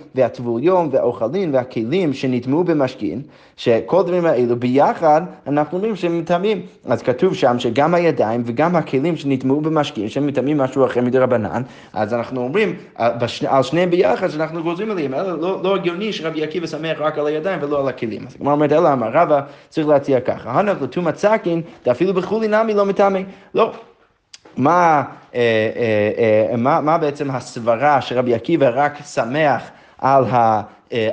והטבוליום 0.71 0.89
והאוכלים 0.93 1.55
והכלים 1.55 2.13
שנטמעו 2.13 2.65
במשכין, 2.65 3.23
שכל 3.57 4.01
הדברים 4.01 4.27
האלו 4.27 4.57
ביחד 4.57 5.23
אנחנו 5.47 5.77
אומרים 5.77 5.97
שהם 5.97 6.19
מטמאים. 6.19 6.63
אז 6.85 7.03
כתוב 7.03 7.35
שם 7.35 7.59
שגם 7.59 7.95
הידיים 7.95 8.43
וגם 8.47 8.77
הכלים 8.77 9.17
שנטמעו 9.17 9.61
במשכין, 9.61 10.09
שהם 10.09 10.27
מטמאים 10.27 10.59
משהו 10.59 10.87
אחר 10.87 11.01
מדי 11.01 11.19
רבנן, 11.19 11.63
אז 11.93 12.15
אנחנו 12.15 12.41
אומרים 12.41 12.77
אה, 13.01 13.11
על 13.49 13.63
שניהם 13.63 13.91
ביחד 13.91 14.29
שאנחנו 14.29 14.63
גוזרים 14.63 14.91
עליהם, 14.91 15.15
אלא 15.15 15.41
לא, 15.41 15.61
לא 15.63 15.75
הגיוני 15.75 16.13
שרבי 16.13 16.43
עקיבא 16.43 16.67
שמח 16.67 16.99
רק 16.99 17.19
על 17.19 17.27
הידיים 17.27 17.59
ולא 17.63 17.81
על 17.81 17.89
הכלים. 17.89 18.27
אז 18.27 18.37
כמו 18.37 18.53
אומרת, 18.53 18.73
אלא 18.73 18.93
אמר 18.93 19.11
רבא, 19.13 19.41
צריך 19.69 19.89
להציע 19.89 20.21
ככה, 20.21 20.51
הנך 20.51 20.83
לתומת 20.83 21.17
סכין, 21.17 21.63
ואפילו 21.87 22.15
בחולי 22.15 22.49
נמי 22.49 22.75
לא 22.75 22.87
מטמא. 22.87 23.21
לא. 23.55 23.73
מה, 24.57 25.03
אה, 25.35 25.41
אה, 25.77 26.51
אה, 26.51 26.57
מה, 26.57 26.81
מה 26.81 26.99
בעצם 26.99 27.31
הסברה 27.31 28.01
שרבי 28.01 28.35
עקיבא 28.35 28.71
רק 28.75 28.93
שמח 29.05 29.71
על, 30.01 30.25
ה, 30.25 30.63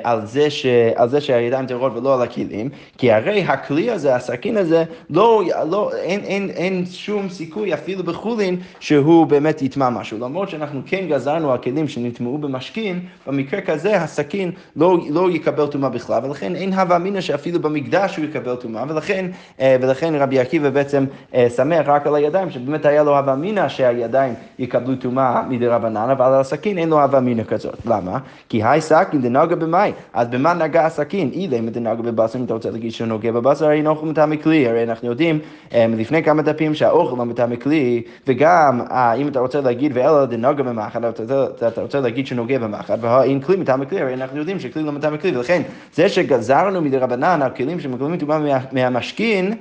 על 0.02 0.26
זה, 0.26 0.50
ש, 0.50 0.66
על 0.96 1.08
זה 1.08 1.20
שהידיים 1.20 1.66
טהורות 1.66 1.92
ולא 1.96 2.14
על 2.14 2.22
הכלים, 2.22 2.68
כי 2.98 3.12
הרי 3.12 3.42
הכלי 3.42 3.90
הזה, 3.90 4.14
הסכין 4.14 4.56
הזה, 4.56 4.84
לא, 5.10 5.42
לא, 5.70 5.90
אין, 5.94 6.20
אין, 6.20 6.50
אין 6.50 6.86
שום 6.86 7.28
סיכוי 7.28 7.74
אפילו 7.74 8.04
בחולין 8.04 8.56
שהוא 8.80 9.26
באמת 9.26 9.62
יטמע 9.62 9.90
משהו. 9.90 10.18
למרות 10.18 10.48
שאנחנו 10.48 10.80
כן 10.86 11.06
גזרנו 11.08 11.52
על 11.52 11.58
כלים 11.58 11.88
שנטמעו 11.88 12.38
במשכין, 12.38 13.00
במקרה 13.26 13.60
כזה 13.60 13.96
הסכין 13.96 14.50
לא, 14.76 14.98
לא 15.10 15.30
יקבל 15.30 15.66
טומאה 15.66 15.90
בכלל, 15.90 16.24
ולכן 16.24 16.56
אין 16.56 16.72
הווה 16.72 16.96
אמינא 16.96 17.20
שאפילו 17.20 17.60
במקדש 17.60 18.16
הוא 18.16 18.24
יקבל 18.24 18.56
טומאה, 18.56 18.84
ולכן, 18.88 19.26
אה, 19.60 19.76
ולכן 19.80 20.14
רבי 20.14 20.38
עקיבא 20.38 20.70
בעצם 20.70 21.04
אה, 21.34 21.50
שמח 21.50 21.86
רק 21.86 22.06
על 22.06 22.14
הידיים, 22.14 22.50
שבאמת 22.50 22.86
היה 22.86 23.02
לו 23.02 23.16
הווה 23.16 23.32
אמינא 23.32 23.68
שהידיים 23.68 24.34
יקבלו 24.58 24.96
טומאה 24.96 25.42
מדי 25.48 25.66
רבנן, 25.66 26.10
אבל 26.10 26.26
על 26.26 26.40
הסכין 26.40 26.78
אין 26.78 26.88
לו 26.88 27.02
הווה 27.02 27.18
אמינא 27.18 27.42
כזאת. 27.44 27.78
למה? 27.86 28.18
כי 28.48 28.64
היי 28.64 28.80
סכין 28.80 29.22
דנגה 29.22 29.56
במאי, 29.68 29.92
אז 30.12 30.28
במה 30.28 30.54
נגע 30.54 30.86
הסכין? 30.86 31.30
אילם 31.32 31.68
דנגה 31.68 32.02
בבשר, 32.02 32.38
אם 32.38 32.44
אתה 32.44 32.54
רוצה 32.54 32.70
להגיד 32.70 32.92
שהוא 32.92 33.06
נוגע 33.08 33.32
בבשר, 33.32 33.64
הרי 33.64 33.86
אוכל 33.86 34.06
מטעמי 34.06 34.38
כלי, 34.42 34.68
הרי 34.68 34.82
אנחנו 34.82 35.08
יודעים 35.08 35.38
אה, 35.72 35.86
לפני 35.96 36.22
כמה 36.22 36.42
דפים 36.42 36.74
שהאוכל 36.74 37.16
הוא 37.16 37.24
מטעמי 37.24 37.56
כלי, 37.56 38.02
וגם 38.26 38.80
אם 39.16 39.28
אתה 39.28 39.40
רוצה 39.40 39.60
להגיד 39.60 39.92
ואלא 39.94 40.24
דנגה 40.24 40.62
במחד, 40.62 41.04
אתה 41.04 41.82
רוצה 41.82 42.00
להגיד 42.00 42.26
שנוגע 42.26 42.58
במחד, 42.58 42.98
והאין 43.00 43.40
כלי 43.40 43.56
מטעמי 43.56 43.86
כלי, 43.86 44.00
הרי 44.00 44.14
אנחנו 44.14 44.38
יודעים 44.38 44.60
שכלי 44.60 44.82
לא 44.82 44.92
מטעמי 44.92 45.18
כלי, 45.18 45.36
ולכן 45.36 45.62
זה 45.94 46.08
שגזרנו 46.08 46.80
מדי 46.80 46.98
רבנן 46.98 47.42
על 47.42 47.50
כלים 47.50 47.80
שמקבלים 47.80 48.16
טומאה 48.16 48.58
מהמשכין, 48.72 49.54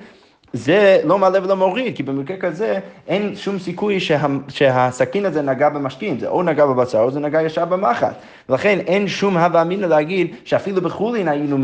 זה 0.54 1.00
לא 1.04 1.18
מעלה 1.18 1.44
ולא 1.44 1.56
מוריד, 1.56 1.96
כי 1.96 2.04
במקרה 2.04 2.38
כזה 2.38 2.80
אין 3.08 3.36
שום 3.36 3.60
סיכוי 3.60 4.00
שה, 4.00 4.26
שהסכין 4.48 5.26
הזה 5.26 5.42
נגע 5.42 5.70
במשכין, 5.70 6.20
זה 6.20 6.28
או 6.28 6.44
נגע 6.44 6.66
בבשר 6.66 7.00
או 7.00 7.12
זה 7.12 7.20
נגע 7.20 7.42
ישר 7.42 7.66
במחט. 7.66 8.14
ולכן 8.50 8.80
אין 8.80 9.08
שום 9.08 9.38
הווה 9.38 9.62
אמינא 9.62 9.86
להגיד 9.86 10.36
שאפילו 10.46 10.82
בחולין 10.82 11.28
היינו, 11.28 11.58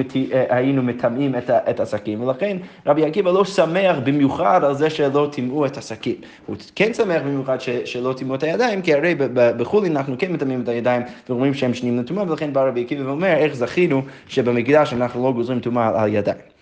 היינו 0.50 0.84
מטמאים 0.84 1.36
את, 1.36 1.50
את 1.50 1.80
הסכין, 1.80 2.22
ולכן 2.22 2.58
רבי 2.86 3.06
עקיבא 3.06 3.32
לא 3.32 3.46
שמח 3.46 3.96
במיוחד 4.04 4.63
על 4.63 4.76
זה 4.76 4.89
שלא 4.89 5.28
טימאו 5.32 5.65
את 5.65 5.78
הסכין. 5.78 6.15
הוא 6.46 6.56
כן 6.76 6.93
שמח 6.93 7.22
במיוחד 7.22 7.62
ש, 7.62 7.69
שלא 7.69 8.13
טימאו 8.17 8.36
את 8.36 8.43
הידיים, 8.43 8.82
כי 8.82 8.93
הרי 8.93 9.15
בחולין 9.34 9.98
אנחנו 9.98 10.15
כן 10.19 10.32
מטמאים 10.32 10.62
את 10.62 10.67
הידיים 10.67 11.02
ואומרים 11.30 11.54
שהם 11.54 11.74
שניים 11.74 12.00
לטומאה, 12.00 12.24
ולכן 12.30 12.54
בא 12.54 12.67
רבי 12.67 12.82
עקיבא 12.82 13.08
ואומר 13.08 13.34
איך 13.34 13.56
זכינו 13.56 14.02
שבמקדש 14.28 14.93
אנחנו 14.93 15.24
לא 15.24 15.32
גוזרים 15.32 15.60
טומאה 15.60 16.04
על 16.04 16.13
ידיים. 16.13 16.52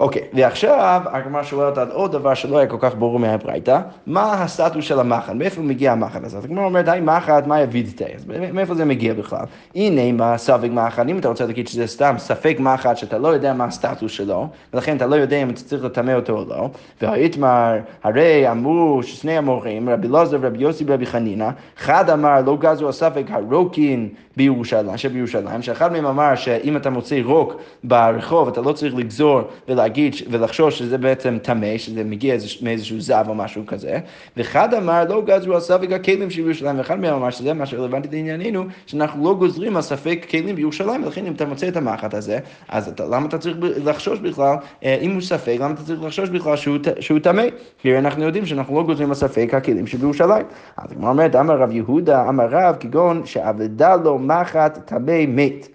אוקיי, 0.00 0.22
ועכשיו 0.32 1.02
הגמרא 1.06 1.42
שואלת 1.42 1.78
על 1.78 1.90
עוד 1.90 2.12
דבר 2.12 2.34
שלא 2.34 2.58
היה 2.58 2.66
כל 2.66 2.76
כך 2.80 2.94
ברור 2.98 3.18
מהברייתא, 3.18 3.80
מה 4.06 4.32
הסטטוס 4.32 4.84
של 4.84 5.00
המחט, 5.00 5.32
מאיפה 5.34 5.60
מגיע 5.60 5.92
המחט 5.92 6.24
הזה? 6.24 6.38
אז 6.38 6.44
הגמרא 6.44 6.64
אומרת, 6.64 6.88
היי 6.88 7.00
מחט, 7.00 7.46
מה 7.46 7.60
יביא 7.60 7.84
את 7.94 8.02
אז 8.16 8.24
מאיפה 8.52 8.74
זה 8.74 8.84
מגיע 8.84 9.14
בכלל? 9.14 9.44
הנה 9.74 10.12
מה 10.12 10.38
ספק 10.38 10.68
מחט, 10.72 11.08
אם 11.08 11.18
אתה 11.18 11.28
רוצה 11.28 11.46
להגיד 11.46 11.68
שזה 11.68 11.86
סתם 11.86 12.14
ספק 12.18 12.56
מחט, 12.60 12.96
שאתה 12.96 13.18
לא 13.18 13.28
יודע 13.28 13.52
מה 13.54 13.64
הסטטוס 13.64 14.12
שלו, 14.12 14.48
ולכן 14.74 14.96
אתה 14.96 15.06
לא 15.06 15.16
יודע 15.16 15.42
אם 15.42 15.50
אתה 15.50 15.60
צריך 15.60 15.84
לטמא 15.84 16.12
אותו 16.12 16.32
או 16.32 16.44
לא, 16.48 16.68
והאיתמר, 17.02 17.76
הרי 18.02 18.50
אמרו 18.50 19.02
ששני 19.02 19.38
המורים, 19.38 19.88
רבי 19.88 20.08
לוזר 20.08 20.38
ורבי 20.40 20.58
יוסי 20.58 20.84
ורבי 20.86 21.06
חנינא, 21.06 21.48
אחד 21.78 22.10
אמר 22.10 22.40
לא 22.46 22.56
גזו 22.60 22.88
הספק 22.88 23.24
הרוקין 23.28 24.08
בירושלים, 24.36 24.96
שבירושלים, 24.96 25.62
שאחד 25.62 25.92
מהם 25.92 26.06
אמר 26.06 26.34
שאם 26.34 26.76
אתה 26.76 26.90
מוצא 26.90 27.20
רוק 27.24 27.54
ברחוב, 27.84 28.48
אתה 28.48 28.60
לא 28.60 28.72
צריך 28.72 28.94
לגזור 28.94 29.40
ולהגיד 29.68 29.89
ולחשוש 30.30 30.78
שזה 30.78 30.98
בעצם 30.98 31.38
טמא, 31.42 31.78
שזה 31.78 32.04
מגיע 32.04 32.34
מאיזשהו 32.62 33.00
זב 33.00 33.24
או 33.28 33.34
משהו 33.34 33.66
כזה, 33.66 33.98
ואחד 34.36 34.74
אמר 34.74 35.04
לא 35.08 35.22
גזרו 35.22 35.54
על 35.54 35.60
ספק 35.60 35.92
הכלים 35.92 36.30
של 36.30 36.40
ירושלים, 36.40 36.78
ואחד 36.78 37.00
מהם 37.00 37.14
אמר 37.14 37.30
שזה 37.30 37.54
מה 37.54 37.66
שרלוונטי 37.66 38.08
לענייננו, 38.12 38.64
שאנחנו 38.86 39.24
לא 39.24 39.34
גוזרים 39.34 39.76
על 39.76 39.82
ספק 39.82 40.26
כלים 40.30 40.56
בירושלים, 40.56 41.04
ולכן 41.04 41.26
אם 41.26 41.32
אתה 41.32 41.46
מוצא 41.46 41.68
את 41.68 41.76
המחט 41.76 42.14
הזה, 42.14 42.38
אז 42.68 42.88
אתה, 42.88 43.04
למה 43.04 43.26
אתה 43.26 43.38
צריך 43.38 43.56
לחשוש 43.84 44.18
בכלל, 44.18 44.54
אה, 44.84 44.98
אם 45.00 45.12
הוא 45.12 45.20
ספק, 45.20 45.56
למה 45.60 45.74
אתה 45.74 45.82
צריך 45.82 46.02
לחשוש 46.02 46.28
בכלל 46.28 46.56
שהוא 47.00 47.18
טמא? 47.22 47.44
כי 47.78 47.98
אנחנו 47.98 48.24
יודעים 48.24 48.46
שאנחנו 48.46 48.76
לא 48.76 48.82
גוזרים 48.82 49.08
על 49.08 49.14
ספק 49.14 49.50
הכלים 49.52 49.86
של 49.86 50.02
ירושלים. 50.02 50.46
אז 50.76 50.92
כמו 50.92 51.08
אומרת, 51.08 51.36
אמר 51.36 51.58
רב 51.58 51.70
יהודה, 51.72 52.28
אמר 52.28 52.46
רב, 52.50 52.76
כגון 52.80 53.26
שאבדה 53.26 53.96
לו 53.96 54.18
מחט 54.18 54.78
טמא 54.84 55.26
מת. 55.28 55.68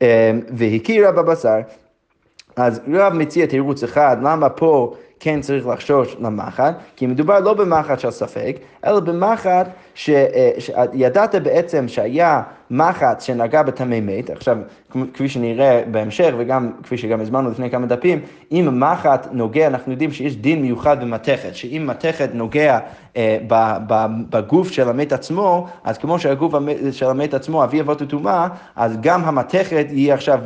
אמ, 0.00 0.06
והכירה 0.52 1.12
בבשר. 1.12 1.60
אז 2.56 2.80
רב 2.92 3.12
מציע 3.12 3.46
תירוץ 3.46 3.82
אחד, 3.82 4.16
למה 4.22 4.48
פה 4.48 4.94
כן 5.20 5.40
צריך 5.40 5.66
לחשוש 5.66 6.16
למחט, 6.20 6.74
כי 6.96 7.06
מדובר 7.06 7.40
לא 7.40 7.54
במחט 7.54 8.00
של 8.00 8.10
ספק, 8.10 8.56
אלא 8.86 9.00
במחט 9.00 9.68
אה, 10.08 10.50
שידעת 10.58 11.34
בעצם 11.34 11.88
שהיה 11.88 12.42
מחט 12.70 13.20
שנגע 13.20 13.62
בטמא 13.62 13.98
מת, 14.02 14.30
עכשיו 14.30 14.58
כפי 15.14 15.28
שנראה 15.28 15.82
בהמשך 15.90 16.34
וגם 16.38 16.72
כפי 16.82 16.98
שגם 16.98 17.20
הזמנו 17.20 17.50
לפני 17.50 17.70
כמה 17.70 17.86
דפים, 17.86 18.20
אם 18.52 18.68
מחט 18.72 19.28
נוגע, 19.32 19.66
אנחנו 19.66 19.92
יודעים 19.92 20.12
שיש 20.12 20.36
דין 20.36 20.62
מיוחד 20.62 21.00
במתכת, 21.00 21.54
שאם 21.54 21.84
מתכת 21.86 22.30
נוגע 22.34 22.78
אה, 23.16 23.38
בגוף 24.30 24.70
של 24.70 24.88
המת 24.88 25.12
עצמו, 25.12 25.66
אז 25.84 25.98
כמו 25.98 26.18
שהגוף 26.18 26.54
של 26.92 27.06
המת 27.06 27.34
עצמו 27.34 27.64
אבי 27.64 27.80
אבות 27.80 28.02
הטומאה, 28.02 28.48
אז 28.76 28.96
גם 29.00 29.24
המתכת 29.24 29.86
היא 29.90 30.12
עכשיו 30.12 30.40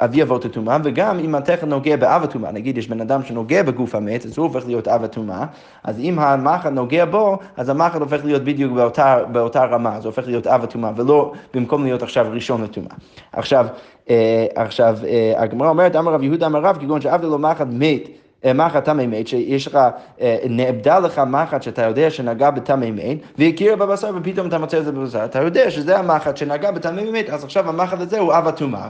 אבי 0.00 0.22
אבות 0.22 0.44
הטומאה, 0.44 0.78
וגם 0.84 1.18
אם 1.18 1.34
התכן 1.34 1.68
נוגע 1.68 1.96
באב 1.96 2.22
הטומאה, 2.22 2.52
נגיד 2.52 2.78
יש 2.78 2.88
בן 2.88 3.00
אדם 3.00 3.22
שנוגע 3.22 3.62
בגוף 3.62 3.94
המת, 3.94 4.24
אז 4.26 4.38
הוא 4.38 4.46
הופך 4.46 4.66
להיות 4.66 4.88
אב 4.88 5.04
הטומאה, 5.04 5.44
אז 5.84 5.98
אם 6.00 6.18
המחט 6.18 6.72
נוגע 6.72 7.04
בו, 7.04 7.38
אז 7.56 7.68
המחט 7.68 8.00
הופך 8.00 8.24
להיות 8.24 8.44
בדיוק 8.44 8.72
באותה, 8.72 9.18
באותה 9.32 9.64
רמה, 9.64 10.00
זה 10.00 10.08
הופך 10.08 10.26
להיות 10.26 10.46
אב 10.46 10.64
הטומאה, 10.64 10.92
ולא 10.96 11.32
במקום 11.54 11.84
להיות 11.84 12.02
עכשיו 12.02 12.26
ראשון 12.30 12.62
לטומאה. 12.62 12.94
עכשיו, 13.32 13.66
אה, 14.10 14.46
עכשיו, 14.54 14.98
אה, 15.04 15.42
הגמרא 15.42 15.68
אומרת, 15.68 15.96
אמר 15.96 16.12
רב 16.12 16.22
יהודה 16.22 16.46
אמר 16.46 16.60
רב, 16.60 16.78
כגון 16.80 17.00
שעבד 17.00 17.24
לו 17.24 17.38
מחט 17.38 17.66
מת. 17.70 18.08
אה, 18.44 18.52
מחט 18.52 18.84
טמא 18.84 19.06
מת, 19.06 19.28
שיש 19.28 19.66
לך, 19.66 19.78
אה, 20.20 20.36
נאבדה 20.50 20.98
לך 20.98 21.22
מחט 21.26 21.62
שאתה 21.62 21.82
יודע 21.82 22.10
שנגע 22.10 22.50
בטמא 22.50 22.90
מת, 22.90 23.18
והכירה 23.38 23.76
בבשר 23.76 24.10
ופתאום 24.16 24.48
אתה 24.48 24.58
מוצא 24.58 24.78
את 24.78 24.84
זה 24.84 24.92
בבשר, 24.92 25.24
אתה 25.24 25.42
יודע 25.42 25.70
שזה 25.70 25.98
המחט 25.98 26.36
שנגע 26.36 26.70
בטמא 26.70 27.02
מת, 27.12 27.30
אז 27.30 27.44
עכשיו 27.44 27.68
המחט 27.68 28.00
הזה 28.00 28.18
הוא 28.18 28.32
אב 28.34 28.48
הטומאה. 28.48 28.88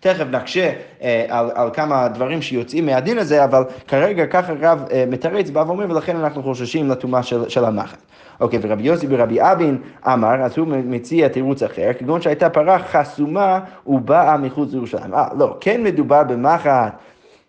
תכף 0.00 0.24
נקשה 0.30 0.72
אה, 1.02 1.26
על, 1.28 1.50
על 1.54 1.70
כמה 1.72 2.08
דברים 2.08 2.42
שיוצאים 2.42 2.86
מהדין 2.86 3.18
הזה, 3.18 3.44
אבל 3.44 3.64
כרגע 3.88 4.26
ככה 4.26 4.52
רב 4.60 4.84
מתרץ, 5.08 5.50
בא 5.50 5.64
ואומר, 5.66 5.90
ולכן 5.90 6.16
אנחנו 6.16 6.42
חוששים 6.42 6.90
לטומאה 6.90 7.22
של, 7.22 7.48
של 7.48 7.64
המחט. 7.64 7.98
אוקיי, 8.40 8.58
ורבי 8.62 8.82
יוסי 8.82 9.06
ורבי 9.10 9.40
אבין 9.40 9.78
אמר, 10.06 10.34
אז 10.42 10.58
הוא 10.58 10.66
מציע 10.68 11.28
תירוץ 11.28 11.62
אחר, 11.62 11.90
כגון 11.98 12.22
שהייתה 12.22 12.50
פרה 12.50 12.78
חסומה 12.78 13.60
ובאה 13.86 14.36
מחוץ 14.36 14.72
לירושלים. 14.72 15.14
אה, 15.14 15.26
לא, 15.38 15.56
כן 15.60 15.82
מדובר 15.82 16.22
במחט. 16.22 16.92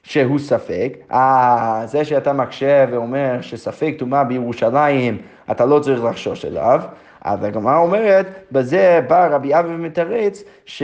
שהוא 0.03 0.39
ספק, 0.39 0.97
אה, 1.11 1.81
זה 1.85 2.05
שאתה 2.05 2.33
מקשה 2.33 2.85
ואומר 2.91 3.41
שספק 3.41 3.93
טומאה 3.97 4.23
בירושלים, 4.23 5.17
אתה 5.51 5.65
לא 5.65 5.79
צריך 5.79 6.03
לחשוש 6.03 6.45
אליו, 6.45 6.81
אז 7.21 7.43
הגמרא 7.43 7.77
אומרת, 7.77 8.25
בזה 8.51 8.99
בא 9.07 9.27
רבי 9.27 9.59
אבי 9.59 9.69
ומתרץ, 9.75 10.43
ש... 10.65 10.83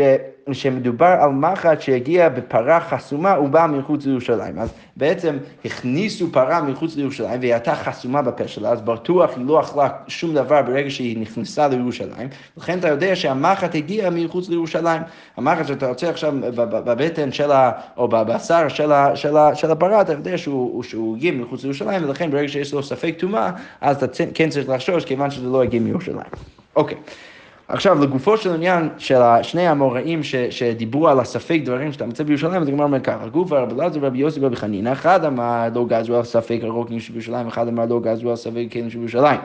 שמדובר 0.53 1.15
על 1.19 1.29
מחט 1.29 1.81
שהגיע 1.81 2.29
בפרה 2.29 2.79
חסומה 2.79 3.39
ובאה 3.39 3.67
מחוץ 3.67 4.05
לירושלים. 4.05 4.59
אז 4.59 4.69
בעצם 4.97 5.37
הכניסו 5.65 6.31
פרה 6.31 6.61
מחוץ 6.61 6.95
לירושלים 6.95 7.39
והיא 7.39 7.53
הייתה 7.53 7.75
חסומה 7.75 8.21
בפה 8.21 8.47
שלה, 8.47 8.69
אז 8.69 8.81
בטוח 8.81 9.29
היא 9.37 9.45
לא 9.45 9.59
אכלה 9.59 9.89
שום 10.07 10.33
דבר 10.33 10.61
ברגע 10.61 10.89
שהיא 10.89 11.17
נכנסה 11.21 11.67
לירושלים, 11.67 12.29
לכן 12.57 12.79
אתה 12.79 12.87
יודע 12.87 13.15
שהמחט 13.15 13.75
הגיע 13.75 14.09
מחוץ 14.09 14.49
לירושלים. 14.49 15.01
המחט 15.37 15.67
שאתה 15.67 15.87
רוצה 15.87 16.09
עכשיו 16.09 16.33
בבטן 16.57 17.31
של 17.31 17.51
ה... 17.51 17.71
או 17.97 18.07
בבשר 18.07 18.67
של, 18.67 18.91
ה, 18.91 19.15
של, 19.15 19.37
ה, 19.37 19.55
של 19.55 19.71
הפרה, 19.71 20.01
אתה 20.01 20.13
יודע 20.13 20.37
שהוא, 20.37 20.83
שהוא 20.83 21.15
הגיע 21.15 21.31
מחוץ 21.31 21.63
לירושלים, 21.63 22.03
ולכן 22.03 22.31
ברגע 22.31 22.47
שיש 22.47 22.73
לו 22.73 22.83
ספק 22.83 23.15
טומאה, 23.17 23.51
אז 23.81 24.03
אתה 24.03 24.23
כן 24.33 24.49
צריך 24.49 24.69
לחשוש, 24.69 25.05
כיוון 25.05 25.31
שזה 25.31 25.47
לא 25.49 25.63
הגיע 25.63 25.79
מירושלים. 25.79 26.31
אוקיי. 26.75 26.97
Okay. 26.97 27.36
עכשיו, 27.69 28.01
לגופו 28.01 28.37
של 28.37 28.53
עניין 28.53 28.89
של 28.97 29.19
שני 29.41 29.67
המוראים 29.67 30.23
ש, 30.23 30.35
שדיברו 30.35 31.07
על 31.07 31.19
הספק 31.19 31.59
דברים 31.63 31.91
שאתה 31.91 32.05
מצא 32.05 32.23
בירושלים, 32.23 32.61
אז 32.61 32.67
הגמרא 32.67 32.85
אומר 32.85 32.99
ככה, 32.99 33.27
גופה 33.27 33.59
רבי 33.59 33.75
אלעזר 33.75 33.99
ורבי 34.01 34.17
יוסי 34.17 34.39
ורבי 34.39 34.55
חנינא, 34.55 34.91
אחד 34.91 35.25
אמר 35.25 35.67
לא 35.75 35.85
גזרו 35.87 36.15
על 36.15 36.23
ספק 36.23 36.59
הרוקים 36.63 36.99
שבירושלים, 36.99 37.47
אחד 37.47 37.67
אמר 37.67 37.85
לא 37.85 37.99
גזרו 37.99 38.29
על 38.29 38.35
ספק 38.35 38.65
כלים 38.71 38.89
שבירושלים. 38.89 39.39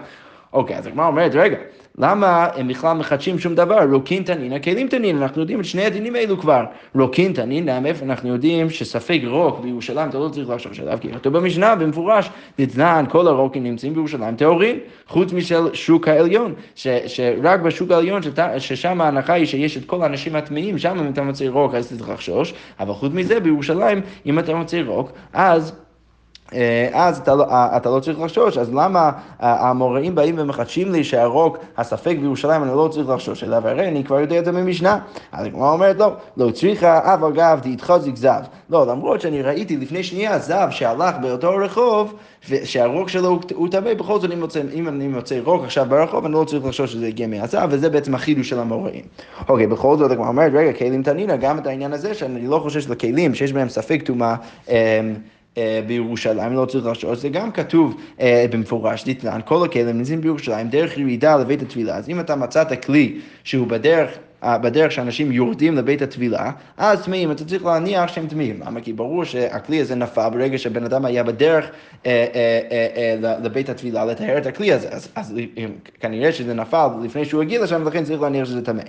אוקיי, 0.53 0.77
אז 0.77 0.87
הגמרא 0.87 1.07
אומרת, 1.07 1.35
רגע, 1.35 1.57
למה 1.99 2.49
הם 2.57 2.69
בכלל 2.69 2.97
מחדשים 2.97 3.38
שום 3.38 3.55
דבר? 3.55 3.79
רוקין 3.93 4.23
תנינא, 4.23 4.53
כלים 4.53 4.88
תנינא, 4.88 5.23
אנחנו 5.23 5.41
יודעים 5.41 5.61
את 5.61 5.65
שני 5.65 5.85
הדינים 5.85 6.15
האלו 6.15 6.38
כבר. 6.38 6.65
רוקין 6.95 7.33
תנינא, 7.33 7.81
מאיפה 7.83 8.05
אנחנו 8.05 8.29
יודעים 8.29 8.71
שספק 8.71 9.21
רוק 9.27 9.61
בירושלים, 9.61 10.09
אתה 10.09 10.19
לא 10.19 10.29
צריך 10.29 10.51
לחשוב 10.51 10.73
עליו, 10.83 10.99
כי 11.01 11.12
כתוב 11.12 11.38
במשנה 11.38 11.75
במפורש, 11.75 12.31
דתנן, 12.59 13.05
כל 13.09 13.27
הרוקים 13.27 13.65
נמצאים 13.65 13.95
בירושלים 13.95 14.37
טהורים, 14.37 14.79
חוץ 15.09 15.33
משל 15.33 15.75
שוק 15.75 16.09
העליון, 16.09 16.55
ש, 16.75 16.88
שרק 17.07 17.61
בשוק 17.61 17.91
העליון, 17.91 18.23
ששם 18.59 19.01
ההנחה 19.01 19.33
היא 19.33 19.47
שיש 19.47 19.77
את 19.77 19.85
כל 19.85 20.03
האנשים 20.03 20.37
הטמאים, 20.37 20.79
שם 20.79 20.99
אם 20.99 21.12
אתה 21.12 21.23
מוצא 21.23 21.49
רוק 21.49 21.75
אז 21.75 21.88
צריך 21.88 22.09
לחשוש, 22.11 22.55
אבל 22.81 22.93
חוץ 22.93 23.12
מזה 23.12 23.41
בירושלים, 23.41 24.01
אם 24.27 24.38
אתה 24.38 24.55
מוצא 24.55 24.83
רוק, 24.87 25.12
אז... 25.33 25.82
אה, 26.55 26.88
אז 26.93 27.19
אתה 27.19 27.35
לא, 27.35 27.45
אה, 27.51 27.77
אתה 27.77 27.91
לא 27.91 28.01
צריך 28.01 28.21
לחשוש, 28.21 28.59
אז 28.59 28.75
למה 28.75 29.11
אה, 29.43 29.69
המוראים 29.69 30.15
באים 30.15 30.35
ומחדשים 30.38 30.93
לי 30.93 31.05
שהרוק 31.05 31.59
הספק 31.77 32.17
בירושלים, 32.21 32.62
אני 32.62 32.71
לא 32.71 32.88
צריך 32.93 33.09
לחשוש 33.09 33.45
אליו, 33.45 33.69
הרי 33.69 33.88
אני 33.88 34.05
כבר 34.05 34.21
יודע 34.21 34.38
את 34.38 34.45
זה 34.45 34.53
ממשנה. 34.53 34.99
אז 35.33 35.47
הגמרא 35.47 35.73
אומרת, 35.73 35.97
לא, 35.99 36.12
לא 36.37 36.51
צריכה 36.51 37.15
אב 37.15 37.25
אגב 37.25 37.61
דאיתחזיק 37.62 38.17
זב. 38.17 38.41
לא, 38.71 38.87
למרות 38.87 39.21
שאני 39.21 39.43
ראיתי 39.43 39.77
לפני 39.77 40.03
שנייה 40.03 40.38
זב 40.38 40.67
שהלך 40.71 41.15
באותו 41.23 41.57
רחוב, 41.57 42.15
שהרוק 42.65 43.09
שלו 43.09 43.41
הוא 43.55 43.69
טמא, 43.69 43.95
בכל 43.95 44.21
זאת 44.21 44.25
אני 44.25 44.41
מוצא, 44.41 44.61
אם 44.75 44.88
אני 44.88 45.09
מוצא 45.09 45.38
רוק 45.45 45.65
עכשיו 45.65 45.87
ברחוב, 45.88 46.25
אני 46.25 46.35
לא 46.35 46.45
צריך 46.45 46.65
לחשוש 46.65 46.93
שזה 46.93 47.07
הגיע 47.07 47.27
מהזב, 47.27 47.69
וזה 47.71 47.91
בעצם 47.91 48.15
החידוש 48.15 48.49
של 48.49 48.59
המוראים. 48.59 49.05
אוקיי, 49.49 49.67
בכל 49.67 49.97
זאת 49.97 50.11
הגמרא 50.11 50.29
אומרת, 50.29 50.53
רגע, 50.55 50.73
כלים 50.73 51.03
תנינא, 51.03 51.37
גם 51.37 51.59
את 51.59 51.67
העניין 51.67 51.93
הזה 51.93 52.15
שאני 52.15 52.47
לא 52.47 52.59
חושש 52.59 52.88
לכלים 52.88 53.35
שיש 53.35 53.53
בהם 53.53 53.69
ספק 53.69 54.03
טומאה. 54.05 54.35
אה, 55.59 55.81
בירושלים, 55.87 56.53
לא 56.53 56.65
צריך 56.65 56.87
לחשוש, 56.87 57.19
זה 57.19 57.29
גם 57.29 57.53
כתוב 57.53 58.01
אה, 58.21 58.47
במפורש, 58.51 59.05
דתלן, 59.09 59.41
כל 59.45 59.65
הכלים 59.65 59.99
נמצאים 59.99 60.21
בירושלים, 60.21 60.69
דרך 60.69 60.99
ירידה 60.99 61.37
לבית 61.37 61.62
הטבילה, 61.62 61.97
אז 61.97 62.09
אם 62.09 62.21
אתה 62.21 62.37
מצאת 62.37 62.85
כלי 62.85 63.19
שהוא 63.45 63.67
בדרך 63.67 64.19
אה, 64.45 64.59
בדרך 64.59 64.93
שאנשים 64.93 65.33
יורדים 65.33 65.77
לבית 65.77 66.03
הטבילה, 66.03 66.51
אז 66.77 67.05
טמאים, 67.05 67.31
אתה 67.31 67.45
צריך 67.45 67.65
להניח 67.65 68.12
שהם 68.12 68.27
טמאים. 68.27 68.61
למה? 68.67 68.81
כי 68.81 68.93
ברור 68.93 69.25
שהכלי 69.25 69.81
הזה 69.81 69.95
נפל 69.95 70.29
ברגע 70.29 70.59
שבן 70.59 70.85
אדם 70.85 71.05
היה 71.05 71.23
בדרך 71.23 71.71
אה, 72.07 72.27
אה, 72.35 72.61
אה, 72.71 73.17
אה, 73.25 73.37
לבית 73.43 73.69
הטבילה 73.69 74.05
לטהר 74.05 74.38
את 74.38 74.47
הכלי 74.47 74.73
הזה. 74.73 74.88
אז, 74.88 75.09
אז 75.15 75.35
כנראה 76.01 76.33
שזה 76.33 76.55
נפל 76.55 76.88
לפני 77.05 77.25
שהוא 77.25 77.43
הגיע 77.43 77.62
לשם, 77.62 77.83
ולכן 77.85 78.05
צריך 78.05 78.21
להניח 78.21 78.45
שזה 78.45 78.65
טמא. 78.65 78.83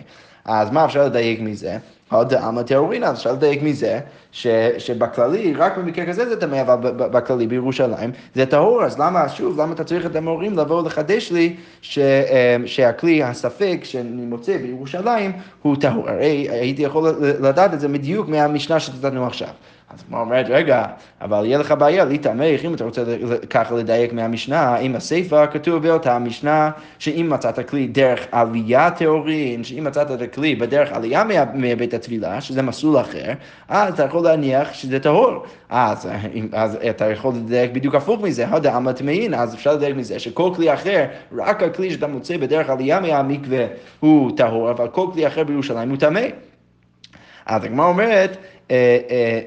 אז 0.45 0.71
מה 0.71 0.85
אפשר 0.85 1.05
לדייק 1.05 1.39
מזה? 1.41 1.77
הדעמא 2.11 2.61
טהורינא, 2.61 3.05
אז 3.05 3.17
אפשר 3.17 3.31
לדייק 3.31 3.61
מזה 3.61 3.99
ש, 4.31 4.47
שבכללי, 4.77 5.53
רק 5.53 5.77
במקרה 5.77 6.05
כזה 6.05 6.29
זה 6.29 6.39
טמא, 6.39 6.61
אבל 6.61 6.91
בכללי 6.91 7.47
בירושלים 7.47 8.11
זה 8.35 8.45
טהור, 8.45 8.83
אז 8.83 8.99
למה, 8.99 9.29
שוב, 9.29 9.61
למה 9.61 9.73
אתה 9.73 9.83
צריך 9.83 10.05
את 10.05 10.15
המורים 10.15 10.57
לבוא 10.57 10.83
לחדש 10.83 11.31
לי 11.31 11.55
ש, 11.81 11.99
אה, 11.99 12.57
שהכלי, 12.65 13.23
הספק 13.23 13.79
שאני 13.83 14.25
מוצא 14.25 14.57
בירושלים 14.57 15.31
הוא 15.61 15.75
טהור? 15.79 16.09
הרי 16.09 16.47
הייתי 16.49 16.81
יכול 16.81 17.09
לדעת 17.21 17.73
את 17.73 17.79
זה 17.79 17.87
בדיוק 17.87 18.27
מהמשנה 18.27 18.79
שתתנו 18.79 19.25
עכשיו. 19.25 19.49
אז 19.93 20.03
כמו 20.07 20.19
אומרת, 20.19 20.45
רגע, 20.49 20.85
אבל 21.21 21.45
יהיה 21.45 21.57
לך 21.57 21.71
בעיה 21.71 22.05
להתעמך, 22.05 22.65
אם 22.65 22.73
אתה 22.73 22.83
רוצה 22.83 23.03
ככה 23.49 23.75
לדייק 23.75 24.13
מהמשנה, 24.13 24.77
אם 24.77 24.95
הסיפא 24.95 25.45
כתוב 25.51 25.83
באותה 25.83 26.15
המשנה, 26.15 26.71
שאם 26.99 27.27
מצאת 27.29 27.69
כלי 27.69 27.87
דרך 27.87 28.19
עלייה 28.31 28.91
טהורין, 28.91 29.63
שאם 29.63 29.83
מצאת 29.83 30.11
את 30.11 30.21
הכלי 30.21 30.55
בדרך 30.55 30.91
עלייה 30.91 31.23
מבית 31.53 31.93
הטבילה, 31.93 32.41
שזה 32.41 32.61
מסלול 32.61 32.99
אחר, 32.99 33.31
אז 33.67 33.93
אתה 33.93 34.03
יכול 34.03 34.23
להניח 34.23 34.73
שזה 34.73 34.99
טהור. 34.99 35.43
אז, 35.69 36.09
אז 36.53 36.77
אתה 36.89 37.09
יכול 37.09 37.33
לדייק 37.35 37.71
בדיוק 37.71 37.95
הפוך 37.95 38.21
מזה, 38.21 38.47
הדעמא 38.47 38.91
טמאין, 38.91 39.33
אז 39.33 39.53
אפשר 39.53 39.73
לדייק 39.73 39.95
מזה 39.95 40.19
שכל 40.19 40.51
כלי 40.55 40.73
אחר, 40.73 41.05
רק 41.37 41.63
הכלי 41.63 41.91
שאתה 41.91 42.07
מוצא 42.07 42.37
בדרך 42.37 42.69
עלייה 42.69 42.99
מהמקווה 42.99 43.65
הוא 43.99 44.37
טהור, 44.37 44.71
אבל 44.71 44.87
כל 44.87 45.07
כלי 45.13 45.27
אחר 45.27 45.43
בירושלים 45.43 45.89
הוא 45.89 45.97
טמא. 45.97 46.21
אז 47.45 47.63
הגמרא 47.63 47.87
אומרת, 47.87 48.37
אה, 48.71 48.97
אה, 49.09 49.39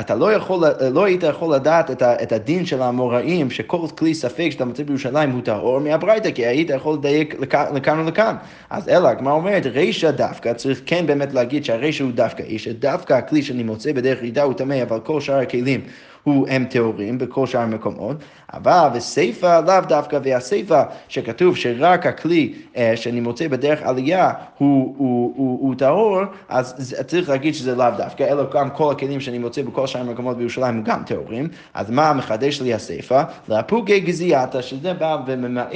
אתה 0.00 0.14
לא, 0.14 0.32
יכול, 0.32 0.64
לא 0.92 1.04
היית 1.04 1.22
יכול 1.22 1.54
לדעת 1.54 1.90
את, 1.90 2.02
ה, 2.02 2.22
את 2.22 2.32
הדין 2.32 2.66
של 2.66 2.82
האמוראים, 2.82 3.50
שכל 3.50 3.86
כלי 3.98 4.14
ספק 4.14 4.48
שאתה 4.50 4.64
מוצא 4.64 4.82
בירושלים 4.82 5.30
הוא 5.30 5.40
טהור 5.42 5.78
מהברייתא, 5.78 6.30
כי 6.30 6.46
היית 6.46 6.70
יכול 6.70 6.94
לדייק 6.94 7.34
לכאן 7.74 7.98
ולכאן. 7.98 8.36
אז 8.70 8.88
אלא, 8.88 9.08
הגמרא 9.08 9.32
אומרת, 9.32 9.66
רישא 9.66 10.10
דווקא, 10.10 10.52
צריך 10.52 10.82
כן 10.86 11.06
באמת 11.06 11.34
להגיד 11.34 11.64
שהרישא 11.64 12.04
הוא 12.04 12.12
דווקא, 12.12 12.42
היא 12.42 12.58
שדווקא 12.58 13.14
הכלי 13.14 13.42
שאני 13.42 13.62
מוצא 13.62 13.92
בדרך 13.92 14.18
ירידה 14.18 14.42
הוא 14.42 14.54
טמא, 14.54 14.82
אבל 14.82 15.00
כל 15.00 15.20
שאר 15.20 15.38
הכלים 15.38 15.80
הוא 16.22 16.46
הם 16.48 16.64
טהורים 16.64 17.18
בכל 17.18 17.46
שאר 17.46 17.60
המקומות, 17.60 18.16
אבל 18.52 18.88
וסיפא 18.94 19.60
לאו 19.66 19.80
דווקא, 19.88 20.18
והסיפא 20.22 20.82
שכתוב 21.08 21.56
שרק 21.56 22.06
הכלי 22.06 22.54
אה, 22.76 22.92
שאני 22.96 23.20
מוצא 23.20 23.48
בדרך 23.48 23.82
עלייה 23.82 24.32
הוא, 24.58 24.94
הוא, 24.98 25.32
הוא, 25.36 25.58
הוא 25.60 25.74
טהור, 25.74 26.20
אז 26.48 26.94
צריך 27.06 27.28
להגיד 27.28 27.54
שזה 27.54 27.74
לאו 27.74 27.90
דווקא, 27.96 28.22
אלא 28.22 28.42
גם 28.52 28.70
כל 28.70 28.92
הכלים 28.92 29.20
שאני 29.20 29.38
מוצא 29.38 29.62
בכל 29.62 29.86
שאר 29.86 30.00
המקומות 30.00 30.36
בירושלים 30.36 30.76
הם 30.76 30.82
גם 30.82 31.02
טהורים, 31.06 31.48
אז 31.74 31.90
מה 31.90 32.12
מחדש 32.12 32.60
לי 32.60 32.74
הסיפא? 32.74 33.22
לאפוגי 33.48 34.00
גזיאתא, 34.00 34.62
שזה 34.62 34.94
בא 34.94 35.16
וממעט 35.26 35.72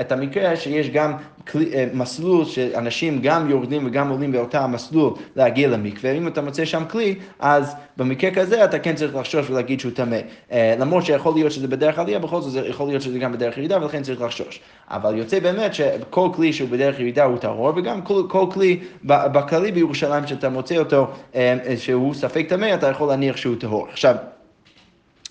את 0.00 0.12
המקרה 0.12 0.56
שיש 0.56 0.90
גם 0.90 1.12
כלי, 1.50 1.74
אה, 1.74 1.86
מסלול 1.94 2.44
שאנשים 2.44 3.20
גם 3.22 3.50
יורדים 3.50 3.86
וגם 3.86 4.08
עולים 4.08 4.32
באותה 4.32 4.64
המסלול 4.64 5.12
להגיע 5.36 5.68
למקווה, 5.68 6.12
אם 6.12 6.28
אתה 6.28 6.40
מוצא 6.40 6.64
שם 6.64 6.82
כלי, 6.90 7.14
אז 7.38 7.74
במקרה 7.98 8.30
כזה 8.30 8.64
אתה 8.64 8.78
כן 8.78 8.94
צריך 8.94 9.14
לחשוש 9.14 9.50
ולהגיד 9.50 9.80
שהוא 9.80 9.92
טמא. 9.92 10.18
אה, 10.52 10.74
למרות 10.78 11.04
שיכול 11.04 11.34
להיות 11.34 11.52
שזה 11.52 11.68
בדרך 11.68 11.98
עלייה, 11.98 12.18
בכל 12.18 12.40
זאת 12.40 12.64
יכול 12.68 12.88
להיות 12.88 13.02
שזה 13.02 13.18
גם 13.18 13.32
בדרך 13.32 13.58
ירידה 13.58 13.82
ולכן 13.82 14.02
צריך 14.02 14.22
לחשוש. 14.22 14.60
אבל 14.90 15.18
יוצא 15.18 15.40
באמת 15.40 15.74
שכל 15.74 16.28
כלי 16.34 16.52
שהוא 16.52 16.68
בדרך 16.68 17.00
ירידה 17.00 17.24
הוא 17.24 17.38
טהור, 17.38 17.72
וגם 17.76 18.02
כל, 18.02 18.22
כל 18.28 18.46
כלי 18.50 18.80
בכללי 19.04 19.72
בירושלים 19.72 20.26
שאתה 20.26 20.48
מוצא 20.48 20.76
אותו 20.76 21.10
אה, 21.34 21.56
שהוא 21.76 22.14
ספק 22.14 22.46
טמא, 22.48 22.74
אתה 22.74 22.86
יכול 22.86 23.08
להניח 23.08 23.36
שהוא 23.36 23.56
טהור. 23.60 23.88
עכשיו, 23.90 24.14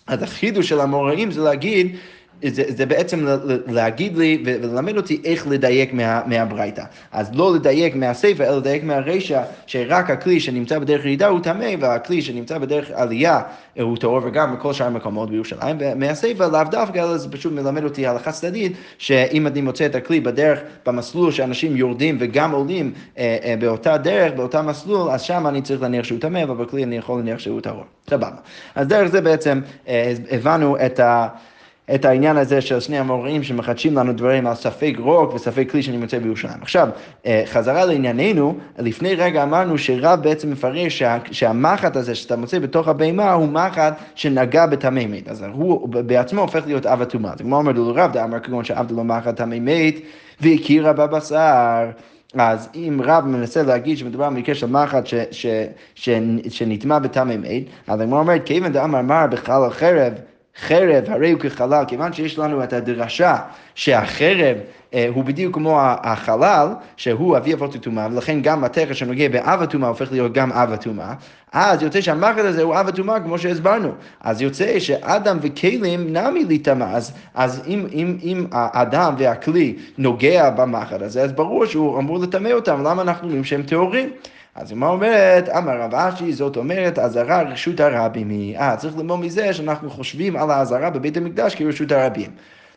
אז 0.08 0.24
החידוש 0.24 0.70
של 0.70 0.80
המוראים 0.80 1.32
זה 1.32 1.42
להגיד 1.42 1.96
זה, 2.44 2.64
זה 2.68 2.86
בעצם 2.86 3.26
להגיד 3.68 4.18
לי 4.18 4.44
וללמד 4.46 4.98
אותי 4.98 5.22
איך 5.26 5.48
לדייק 5.48 5.94
מה, 5.94 6.22
מהברייתא. 6.26 6.84
אז 7.12 7.36
לא 7.36 7.56
לדייק 7.56 7.96
מהספר, 7.96 8.44
אלא 8.44 8.58
לדייק 8.58 8.84
מהרישא, 8.84 9.42
שרק 9.68 10.10
הכלי 10.10 10.40
שנמצא 10.40 10.80
בדרך 10.80 11.06
ירידה 11.06 11.28
הוא 11.28 11.40
טמא, 11.40 11.70
והכלי 11.80 12.22
שנמצא 12.22 12.58
בדרך 12.58 12.92
עלייה 12.94 13.42
הוא 13.80 13.98
טהור 13.98 14.22
וגם 14.24 14.56
בכל 14.56 14.74
שאר 14.74 14.86
המקומות 14.86 15.30
בירושלים. 15.30 15.78
ומהספר 15.80 16.48
לאו 16.48 16.64
דווקא, 16.72 17.00
אלא 17.00 17.18
זה 17.18 17.32
פשוט 17.32 17.54
מלמד 17.54 17.84
אותי 17.84 18.08
הלכה 18.08 18.32
צדדית, 18.32 18.74
שאם 18.98 19.48
אני 19.48 19.62
מוצא 19.62 19.86
את 19.86 19.96
הכלי 19.96 20.20
בדרך, 20.20 20.60
במסלול 20.86 21.32
שאנשים 21.32 21.76
יורדים 21.76 22.18
וגם 22.20 22.52
עולים 22.52 22.94
אה, 23.18 23.38
אה, 23.44 23.56
באותה 23.60 23.98
דרך, 23.98 24.34
באותה 24.34 24.62
מסלול, 24.62 25.10
אז 25.10 25.22
שם 25.22 25.48
אני 25.48 25.62
צריך 25.62 25.82
להניח 25.82 26.06
שהוא 26.06 26.20
טמא, 26.20 26.44
אבל 26.44 26.56
בכלי 26.56 26.84
אני 26.84 26.98
יכול 26.98 27.18
להניח 27.20 27.40
שהוא 27.40 27.62
טהור. 27.62 27.84
סבבה. 28.10 28.38
אז 28.76 28.88
דרך 28.88 29.08
זה 29.08 29.22
בעצם 29.22 29.62
אה, 29.88 30.14
הבנו 30.32 30.78
את 30.86 31.00
ה... 31.00 31.28
את 31.96 32.06
העניין 32.06 32.38
הזה 32.38 32.62
של 32.62 32.80
שני 32.80 33.00
המוראים 33.00 33.44
שמחדשים 33.44 33.96
לנו 33.96 34.14
דברים 34.14 34.48
על 34.48 34.56
ספק 34.56 34.94
רוק 35.00 35.34
וספק 35.34 35.72
כלי 35.72 35.84
שאני 35.84 35.98
מוצא 35.98 36.20
בירושלים. 36.20 36.58
עכשיו, 36.62 36.90
אה, 37.26 37.44
חזרה 37.46 37.86
לענייננו, 37.86 38.58
לפני 38.78 39.16
רגע 39.16 39.44
אמרנו 39.44 39.78
שרב 39.78 40.22
בעצם 40.22 40.52
מפרש 40.52 41.00
שה, 41.00 41.18
שהמחט 41.32 41.96
הזה 41.96 42.16
שאתה 42.16 42.36
מוצא 42.36 42.60
בתוך 42.60 42.88
הבהמה 42.88 43.32
הוא 43.32 43.48
מחט 43.48 43.94
שנגע 44.16 44.66
בטמא 44.66 45.06
מת. 45.10 45.28
אז 45.30 45.46
הוא 45.54 45.90
בעצמו 45.90 46.42
הופך 46.42 46.64
להיות 46.66 46.86
אב 46.86 47.02
הטומאה. 47.02 47.32
זה 47.38 47.44
כמו 47.44 47.56
אומר 47.56 47.72
לו 47.72 47.92
רב, 47.96 48.12
דאמר 48.12 48.40
כגון 48.40 48.64
שעבד 48.64 48.92
לו 48.92 49.04
מחט 49.04 49.36
טמא 49.36 49.58
מת 49.62 49.96
והכירה 50.42 50.94
בבשר. 50.94 51.90
אז 52.34 52.70
אם 52.76 53.02
רב 53.04 53.26
מנסה 53.26 53.64
להגיד 53.64 53.98
שמדובר 53.98 54.30
במקרה 54.30 54.56
של 54.56 54.68
מחט 54.68 55.04
שנטמע 56.50 57.00
בטמא 57.00 57.38
מת, 57.38 57.64
אז 57.88 58.02
הגמרא 58.02 58.20
אומרת, 58.20 58.42
כיוון 58.46 58.72
דאמר 58.72 59.02
מר 59.02 59.26
בחלל 59.32 59.70
חרב 59.70 60.14
חרב 60.60 61.04
הרי 61.08 61.32
הוא 61.32 61.40
כחלל, 61.40 61.84
כיוון 61.88 62.14
שיש 62.14 62.40
לנו 62.40 62.64
את 62.64 62.74
הדרשה 62.74 63.38
שהחרב 63.76 64.58
אה, 64.94 65.08
הוא 65.14 65.24
בדיוק 65.24 65.54
כמו 65.54 65.80
החלל, 65.82 66.68
שהוא 66.98 67.38
אבי 67.38 67.54
אבות 67.54 67.76
הטומאה, 67.76 68.08
ולכן 68.12 68.42
גם 68.42 68.64
התכף 68.64 68.94
שנוגע 68.94 69.30
באב 69.30 69.62
הטומאה 69.62 69.90
הופך 69.90 70.12
להיות 70.12 70.34
גם 70.34 70.52
אב 70.52 70.72
הטומאה, 70.72 71.14
אז 71.54 71.82
יוצא 71.82 72.02
שהמחט 72.02 72.46
הזה 72.46 72.64
הוא 72.64 72.76
אב 72.76 72.88
הטומאה, 72.88 73.20
כמו 73.20 73.40
שהסברנו. 73.40 73.92
אז 74.22 74.42
יוצא 74.42 74.80
שאדם 74.80 75.38
וכלים 75.42 76.18
נמי 76.18 76.46
להיטמע, 76.46 76.92
אז, 76.94 77.14
אז 77.36 77.64
אם, 77.68 77.88
אם, 77.94 78.18
אם 78.24 78.46
האדם 78.52 79.16
והכלי 79.18 79.76
נוגע 79.98 80.50
במחט 80.50 81.02
הזה, 81.02 81.22
אז 81.22 81.32
ברור 81.32 81.66
שהוא 81.66 82.00
אמור 82.00 82.20
לטמא 82.20 82.50
אותם, 82.50 82.84
למה 82.84 83.02
אנחנו 83.02 83.28
אומרים 83.28 83.44
שהם 83.44 83.64
טהורים? 83.64 84.10
אז 84.58 84.74
מה 84.74 84.88
אומרת, 84.88 85.50
אמר 85.50 85.82
רב 85.82 85.96
אשי, 85.96 86.34
זאת 86.34 86.58
אומרת, 86.58 87.00
אזהרה 87.00 87.42
רשות 87.42 87.80
הרבים 87.80 88.30
היא. 88.30 88.58
אה, 88.58 88.78
צריך 88.78 88.98
ללמוד 88.98 89.20
מזה 89.20 89.54
שאנחנו 89.54 89.90
חושבים 89.90 90.36
על 90.36 90.52
האזהרה 90.52 90.90
בבית 90.90 91.18
המקדש 91.18 91.56
כרשות 91.56 91.92
הרבים. 91.92 92.32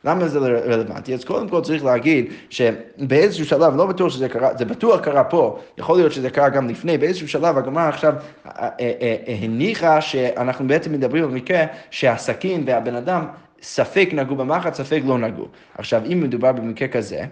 למה 0.04 0.28
זה 0.28 0.38
רלוונטי? 0.38 1.14
אז 1.14 1.24
קודם 1.24 1.48
כל 1.48 1.60
צריך 1.60 1.84
להגיד 1.84 2.32
שבאיזשהו 2.50 3.46
שלב, 3.46 3.76
לא 3.76 3.86
בטוח 3.86 4.08
שזה 4.08 4.28
קרה, 4.28 4.56
זה 4.58 4.64
בטוח 4.64 5.00
קרה 5.00 5.24
פה, 5.24 5.58
יכול 5.78 5.96
להיות 5.96 6.12
שזה 6.12 6.30
קרה 6.30 6.48
גם 6.48 6.68
לפני, 6.68 6.98
באיזשהו 6.98 7.28
שלב 7.28 7.58
הגמרא 7.58 7.88
עכשיו 7.88 8.14
אה, 8.46 8.68
אה, 8.80 8.92
אה, 9.00 9.36
הניחה 9.42 10.00
שאנחנו 10.00 10.68
בעצם 10.68 10.92
מדברים 10.92 11.24
על 11.24 11.30
מקרה 11.30 11.64
שהסכין 11.90 12.64
והבן 12.66 12.94
אדם 12.94 13.26
ספק 13.62 14.08
נגעו 14.12 14.36
במחט, 14.36 14.74
ספק 14.74 15.00
לא 15.06 15.18
נגעו. 15.18 15.48
עכשיו, 15.78 16.02
אם 16.12 16.20
מדובר 16.20 16.52
במקרה 16.52 16.88
כזה, 16.88 17.24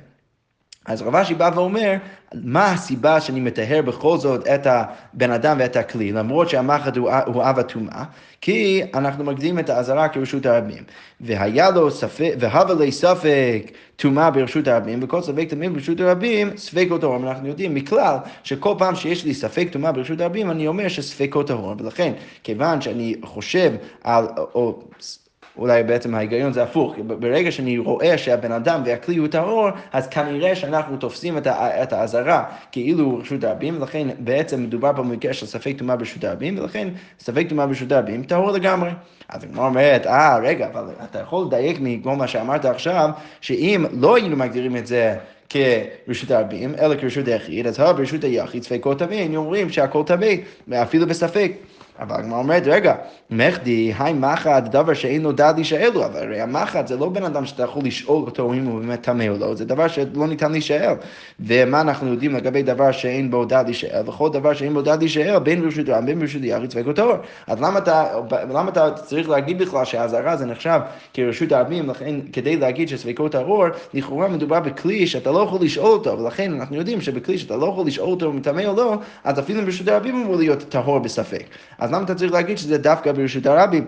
אז 0.88 1.02
רב 1.02 1.16
אשי 1.16 1.34
בא 1.34 1.50
ואומר, 1.54 1.94
מה 2.34 2.72
הסיבה 2.72 3.20
שאני 3.20 3.40
מטהר 3.40 3.82
בכל 3.82 4.18
זאת 4.18 4.46
את 4.46 4.66
הבן 4.66 5.30
אדם 5.30 5.56
ואת 5.60 5.76
הכלי, 5.76 6.12
למרות 6.12 6.48
שהמחט 6.48 6.96
הוא, 6.96 7.10
הוא 7.26 7.42
אב 7.42 7.58
הטומאה, 7.58 8.04
כי 8.40 8.82
אנחנו 8.94 9.24
מקדימים 9.24 9.58
את 9.58 9.70
האזהרה 9.70 10.08
כרשות 10.08 10.46
הרבים. 10.46 10.82
והיה 11.20 11.70
לו 11.70 11.90
ספק, 11.90 12.34
והווה 12.38 12.74
לי 12.74 12.92
ספק 12.92 13.62
טומאה 13.96 14.30
ברשות 14.30 14.68
הרבים, 14.68 14.98
וכל 15.02 15.22
ספק 15.22 15.46
טמאים 15.48 15.72
ברשות 15.72 16.00
הרבים, 16.00 16.56
ספקו 16.56 16.98
טהור. 16.98 17.16
אנחנו 17.16 17.48
יודעים 17.48 17.74
מכלל 17.74 18.16
שכל 18.42 18.74
פעם 18.78 18.94
שיש 18.94 19.24
לי 19.24 19.34
ספק 19.34 19.68
טומאה 19.72 19.92
ברשות 19.92 20.20
הרבים, 20.20 20.50
אני 20.50 20.66
אומר 20.66 20.88
שספקו 20.88 21.42
טהור. 21.42 21.74
ולכן, 21.78 22.12
כיוון 22.42 22.80
שאני 22.80 23.14
חושב 23.22 23.72
על, 24.04 24.26
או 24.54 24.82
אולי 25.58 25.82
בעצם 25.82 26.14
ההיגיון 26.14 26.52
זה 26.52 26.62
הפוך, 26.62 26.94
ברגע 27.06 27.52
שאני 27.52 27.78
רואה 27.78 28.18
שהבן 28.18 28.52
אדם 28.52 28.82
והכלי 28.84 29.16
הוא 29.16 29.28
טהור, 29.28 29.68
אז 29.92 30.08
כנראה 30.08 30.56
שאנחנו 30.56 30.96
תופסים 30.96 31.38
את 31.46 31.92
האזהרה 31.92 32.44
כאילו 32.72 33.18
רשות 33.18 33.44
הרבים, 33.44 33.76
ולכן 33.80 34.08
בעצם 34.18 34.62
מדובר 34.62 34.92
במקרה 34.92 35.32
של 35.32 35.46
ספק 35.46 35.74
טומאה 35.78 35.96
ברשות 35.96 36.24
הרבים, 36.24 36.58
ולכן 36.58 36.88
ספק 37.20 37.46
טומאה 37.48 37.66
ברשות 37.66 37.92
הרבים 37.92 38.22
טהור 38.22 38.50
לגמרי. 38.50 38.90
אז 39.28 39.44
הגמרא 39.44 39.66
אומרת, 39.66 40.06
אה, 40.06 40.38
רגע, 40.38 40.66
אבל 40.66 40.84
אתה 41.04 41.18
יכול 41.18 41.46
לדייק 41.46 41.78
מכל 41.80 42.16
מה 42.16 42.28
שאמרת 42.28 42.64
עכשיו, 42.64 43.10
שאם 43.40 43.84
לא 43.92 44.16
היינו 44.16 44.36
מגדירים 44.36 44.76
את 44.76 44.86
זה 44.86 45.16
כרשות 45.48 46.30
הרבים, 46.30 46.74
אלא 46.80 46.94
כרשות 46.94 47.28
היחיד, 47.28 47.66
אז 47.66 47.80
ברשות 47.80 48.24
היחיד 48.24 48.62
ספקות 48.62 48.98
טמא, 48.98 49.14
היינו 49.14 49.36
אומרים 49.36 49.70
שהכל 49.70 50.02
טמא, 50.06 50.26
אפילו 50.82 51.06
בספק. 51.06 51.52
אבל 52.00 52.16
הגמרא 52.16 52.38
אומרת, 52.38 52.62
רגע, 52.66 52.94
מחדי, 53.30 53.92
היי 53.98 54.12
מחד, 54.12 54.62
דבר 54.70 54.94
שאין 54.94 55.22
לו 55.22 55.32
דעת 55.32 55.54
להישאל 55.54 55.90
לו, 55.94 56.04
אבל 56.06 56.20
הרי 56.20 56.40
המחד 56.40 56.86
זה 56.86 56.96
לא 56.96 57.08
בן 57.08 57.22
אדם 57.22 57.46
שאתה 57.46 57.62
יכול 57.62 57.82
לשאול 57.84 58.24
אותו 58.26 58.52
אם 58.52 58.64
הוא 58.64 58.80
באמת 58.80 59.02
טמא 59.02 59.28
או 59.28 59.38
לא, 59.38 59.54
זה 59.54 59.64
דבר 59.64 59.88
שלא 59.88 60.26
ניתן 60.26 60.52
להישאל. 60.52 60.94
ומה 61.40 61.80
אנחנו 61.80 62.08
יודעים 62.08 62.34
לגבי 62.34 62.62
דבר 62.62 62.92
שאין 62.92 63.30
בו 63.30 63.44
דעת 63.44 63.66
להישאל, 63.66 64.08
וכל 64.08 64.30
דבר 64.30 64.54
שאין 64.54 64.74
בו 64.74 64.82
דעת 64.82 64.98
להישאל, 64.98 65.38
בין 65.38 65.62
ברשות 65.62 65.88
רם, 65.88 66.06
בין 66.06 66.18
ברשות 66.18 66.42
צבק 66.68 66.96
טהור. 66.96 67.16
אז 67.46 67.60
למה 67.60 67.78
אתה, 67.78 68.04
למה 68.30 68.70
אתה 68.70 68.90
צריך 68.90 69.28
להגיד 69.28 69.58
בכלל 69.58 69.84
שהאזהרה 69.84 70.36
זה 70.36 70.46
נחשב 70.46 70.80
כרשות 71.14 71.52
הרבים, 71.52 71.90
לכן 71.90 72.14
כדי 72.32 72.56
להגיד 72.56 72.88
שספקו 72.88 73.28
טהור, 73.28 73.64
לכאורה 73.94 74.28
מדובר 74.28 74.60
בכלי 74.60 75.06
שאתה 75.06 75.30
לא 75.30 75.38
יכול 75.38 75.58
לשאול 75.62 75.90
אותו, 75.90 76.18
ולכן 76.18 76.52
אנחנו 76.52 76.76
יודעים 76.76 77.00
שבכלי 77.00 77.38
שאתה 77.38 77.56
לא 77.56 77.66
יכול 77.66 77.86
לשאול 77.86 78.10
אותו 78.10 78.30
אם 78.30 78.40
טמא 78.40 78.62
או 78.66 78.76
לא, 78.76 78.96
אז 79.24 79.38
אפילו 79.38 79.62
ברשות 79.64 79.88
הרבים 79.88 80.22
אמור 80.22 80.36
להיות 80.36 80.62
טהור 80.68 80.98
בספק. 80.98 81.44
אז 81.88 81.94
למה 81.94 82.04
אתה 82.04 82.14
צריך 82.14 82.32
להגיד 82.32 82.58
שזה 82.58 82.78
דווקא 82.78 83.12
ברשות 83.12 83.46
הרבים? 83.46 83.86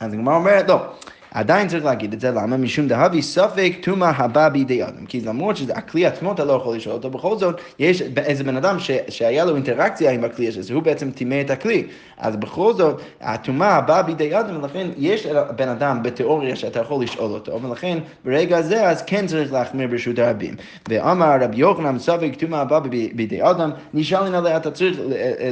אז 0.00 0.12
הגמרא 0.12 0.34
אומרת, 0.34 0.68
לא. 0.68 0.92
עדיין 1.34 1.68
צריך 1.68 1.84
להגיד 1.84 2.12
את 2.12 2.20
זה, 2.20 2.30
למה? 2.30 2.56
משום 2.56 2.88
דהבי 2.88 3.22
ספק 3.22 3.72
טומאה 3.82 4.10
הבא 4.10 4.48
בידי 4.48 4.82
אדם. 4.82 5.06
כי 5.08 5.20
למרות 5.20 5.56
שהכלי 5.56 6.06
עצמו 6.06 6.32
אתה 6.32 6.44
לא 6.44 6.52
יכול 6.52 6.76
לשאול 6.76 6.94
אותו, 6.94 7.10
בכל 7.10 7.38
זאת 7.38 7.60
יש 7.78 8.02
איזה 8.16 8.44
בן 8.44 8.56
אדם 8.56 8.78
ש, 8.78 8.90
שהיה 9.08 9.44
לו 9.44 9.54
אינטראקציה 9.54 10.10
עם 10.10 10.24
הכלי 10.24 10.48
הזה, 10.48 10.62
שהוא 10.62 10.82
בעצם 10.82 11.10
טימא 11.10 11.40
את 11.40 11.50
הכלי. 11.50 11.84
אז 12.18 12.36
בכל 12.36 12.74
זאת, 12.74 13.00
הטומאה 13.20 13.76
הבאה 13.76 14.02
בידי 14.02 14.38
אדם, 14.38 14.62
ולכן 14.62 14.88
יש 14.96 15.26
בן 15.56 15.68
אדם 15.68 16.02
בתיאוריה 16.02 16.56
שאתה 16.56 16.80
יכול 16.80 17.02
לשאול 17.02 17.32
אותו, 17.32 17.62
ולכן 17.62 17.98
ברגע 18.24 18.58
הזה 18.58 18.88
אז 18.88 19.02
כן 19.02 19.26
צריך 19.26 19.52
להחמיר 19.52 19.88
ברשות 19.88 20.18
הרבים. 20.18 20.54
ואמר 20.88 21.36
רבי 21.40 21.56
יוחנן, 21.56 21.98
ספק 21.98 22.30
טומאה 22.38 22.60
הבאה 22.60 22.80
בידי 23.14 23.42
אדם, 23.42 23.70
נשאלין 23.94 24.34
עליה, 24.34 24.56
אתה 24.56 24.70
צריך 24.70 25.00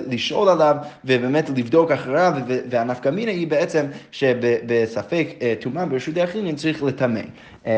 לשאול 0.09 0.49
עליו, 0.49 0.77
ובאמת 1.05 1.51
לבדוק 1.57 1.91
אחריו, 1.91 2.33
והנפקא 2.71 3.09
מינה 3.09 3.31
היא 3.31 3.47
בעצם 3.49 3.87
שבספק 4.11 5.29
טומאה 5.61 5.68
ברשות 5.69 6.17
היחיד 6.17 6.57
צריך 6.57 6.83
לטמא. 6.83 7.21
אמ, 7.67 7.71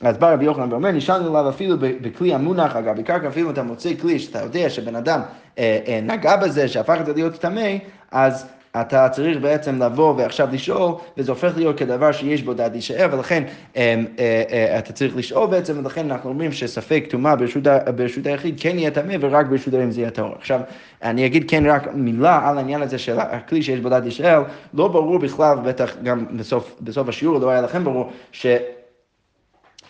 אז 0.00 0.18
בא 0.18 0.32
רבי 0.32 0.44
יוחנן 0.44 0.72
ואומר, 0.72 0.90
נשאלנו 0.90 1.38
עליו 1.38 1.50
אפילו 1.50 1.76
בכלי 1.78 2.34
המונח, 2.34 2.76
אגב, 2.76 2.96
בקרקע 3.00 3.28
אפילו 3.28 3.50
אתה 3.50 3.62
מוצא 3.62 3.90
כלי 4.00 4.18
שאתה 4.18 4.38
יודע 4.38 4.70
שבן 4.70 4.96
אדם 4.96 5.20
אה, 5.58 5.78
אה, 5.86 6.00
נגע 6.02 6.36
בזה, 6.36 6.68
שהפך 6.68 6.96
את 7.00 7.06
זה 7.06 7.12
להיות 7.12 7.34
טמא, 7.34 7.70
אז 8.10 8.46
אתה 8.80 9.08
צריך 9.08 9.38
בעצם 9.38 9.82
לבוא 9.82 10.14
ועכשיו 10.16 10.48
לשאול, 10.52 10.92
וזה 11.16 11.32
הופך 11.32 11.52
להיות 11.56 11.78
כדבר 11.78 12.12
שיש 12.12 12.42
בו 12.42 12.54
דעת 12.54 12.72
להישאר, 12.72 13.08
ולכן 13.12 13.42
אמ, 13.76 13.80
אה, 14.18 14.78
אתה 14.78 14.92
צריך 14.92 15.16
לשאול 15.16 15.46
בעצם, 15.46 15.78
ולכן 15.78 16.10
אנחנו 16.10 16.30
אומרים 16.30 16.52
שספק 16.52 17.04
טומאה 17.10 17.36
ברשות, 17.36 17.62
ברשות 17.96 18.26
היחיד 18.26 18.60
כן 18.60 18.78
יהיה 18.78 18.90
טמא, 18.90 19.16
ורק 19.20 19.46
ברשות 19.46 19.74
היחיד 19.74 19.90
זה 19.90 20.00
יהיה 20.00 20.10
טהור. 20.10 20.34
עכשיו, 20.38 20.60
אני 21.02 21.26
אגיד 21.26 21.50
כן 21.50 21.66
רק 21.66 21.94
מילה 21.94 22.48
על 22.48 22.58
העניין 22.58 22.82
הזה 22.82 22.98
של 22.98 23.18
הכלי 23.18 23.62
שיש 23.62 23.80
בו 23.80 23.88
דעת 23.88 24.02
להישאר, 24.02 24.42
לא 24.74 24.88
ברור 24.88 25.18
בכלל, 25.18 25.58
בטח 25.64 25.96
גם 26.02 26.26
בסוף, 26.36 26.76
בסוף 26.80 27.08
השיעור 27.08 27.38
לא 27.38 27.50
היה 27.50 27.60
לכם 27.60 27.84
ברור, 27.84 28.10
ש... 28.32 28.46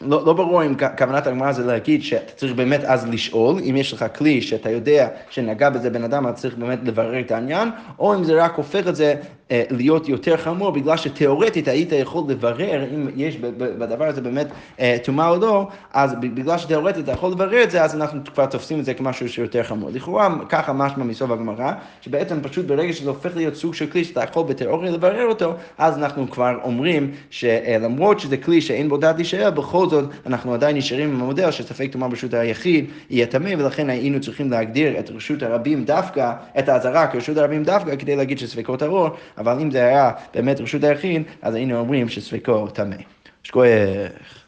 לא, 0.05 0.27
לא 0.27 0.33
ברור 0.33 0.65
אם 0.65 0.75
כוונת 0.99 1.27
הגמרא 1.27 1.53
זה 1.53 1.67
להגיד 1.67 2.03
שאתה 2.03 2.33
צריך 2.37 2.53
באמת 2.53 2.85
אז 2.85 3.07
לשאול, 3.07 3.61
אם 3.71 3.77
יש 3.77 3.93
לך 3.93 4.05
כלי 4.19 4.43
שאתה 4.43 4.71
יודע 4.71 5.09
שנגע 5.31 5.71
בזה 5.71 5.91
בן 5.91 6.05
אדם, 6.05 6.29
אתה 6.29 6.37
צריך 6.37 6.55
באמת 6.55 6.79
לברר 6.85 7.21
את 7.21 7.31
העניין, 7.31 7.69
או 7.99 8.15
אם 8.15 8.25
זה 8.25 8.45
רק 8.45 8.55
הופך 8.55 8.89
את 8.89 8.97
זה 8.97 9.15
אה, 9.51 9.63
להיות 9.71 10.09
יותר 10.09 10.37
חמור, 10.37 10.71
בגלל 10.71 10.97
שתאורטית 10.97 11.69
היית 11.69 11.93
יכול 11.93 12.25
לברר 12.29 12.85
אם 12.95 13.09
יש 13.17 13.37
בדבר 13.37 14.05
הזה 14.05 14.21
באמת 14.21 14.47
אה, 14.81 14.97
טומאה 15.05 15.29
או 15.29 15.37
לא, 15.37 15.69
אז 15.93 16.15
בגלל 16.21 16.59
שתאורטית 16.59 17.05
אתה 17.05 17.13
יכול 17.13 17.31
לברר 17.31 17.63
את 17.63 17.71
זה, 17.71 17.85
אז 17.85 17.95
אנחנו 17.95 18.21
כבר 18.35 18.47
תופסים 18.47 18.81
את 18.81 18.85
זה 18.85 18.95
כמשהו 18.95 19.29
שיותר 19.29 19.63
חמור. 19.63 19.91
לכאורה, 19.93 20.29
ככה 20.49 20.73
משמע 20.73 21.05
מסוף 21.05 21.31
הגמרא, 21.31 21.73
שבעצם 22.01 22.41
פשוט 22.43 22.67
ברגע 22.67 22.93
שזה 22.93 23.11
הופך 23.11 23.37
להיות 23.37 23.55
סוג 23.55 23.75
של 23.75 23.87
כלי 23.87 24.05
שאתה 24.05 24.25
יכול 24.25 24.45
בתיאוריה 24.45 24.91
לברר 24.91 25.27
אותו, 25.27 25.55
אז 25.79 25.99
אנחנו 25.99 26.31
כבר 26.31 26.55
אומרים 26.63 27.11
שלמרות 27.31 28.21
שזה 28.21 28.37
כלי 28.37 28.61
שאין 28.61 28.89
בו 28.89 28.97
דעת 28.97 29.17
להישאר, 29.17 29.51
בכל 29.51 29.89
זאת 29.93 30.11
אנחנו 30.27 30.55
עדיין 30.55 30.77
נשארים 30.77 31.09
עם 31.09 31.21
המודל 31.21 31.51
שספק 31.51 31.89
טומאה 31.93 32.09
ברשות 32.09 32.35
היחיד 32.35 32.85
יהיה 33.11 33.27
טמא, 33.27 33.55
ולכן 33.59 33.91
היינו 33.91 34.21
צריכים 34.21 34.51
להגדיר 34.51 34.99
את 34.99 35.11
רשות 35.11 35.43
הרבים 35.43 35.85
דווקא, 35.85 36.33
את 36.59 36.69
האזהרה 36.69 37.07
כרשות 37.07 37.37
הרבים 37.37 37.65
דווקא, 37.65 37.97
כדי 37.97 38.17
להגיד 38.17 38.39
שספקו 38.39 38.77
טהור, 38.77 39.09
אבל 39.39 39.59
אם 39.61 39.71
זה 39.71 39.79
היה 39.87 40.11
באמת 40.35 40.61
רשות 40.61 40.85
היחיד, 40.85 41.23
אז 41.43 41.55
היינו 41.55 41.79
אומרים 41.79 42.09
שספקו 42.09 42.69
טמא. 42.69 42.97
שכוח. 43.43 44.42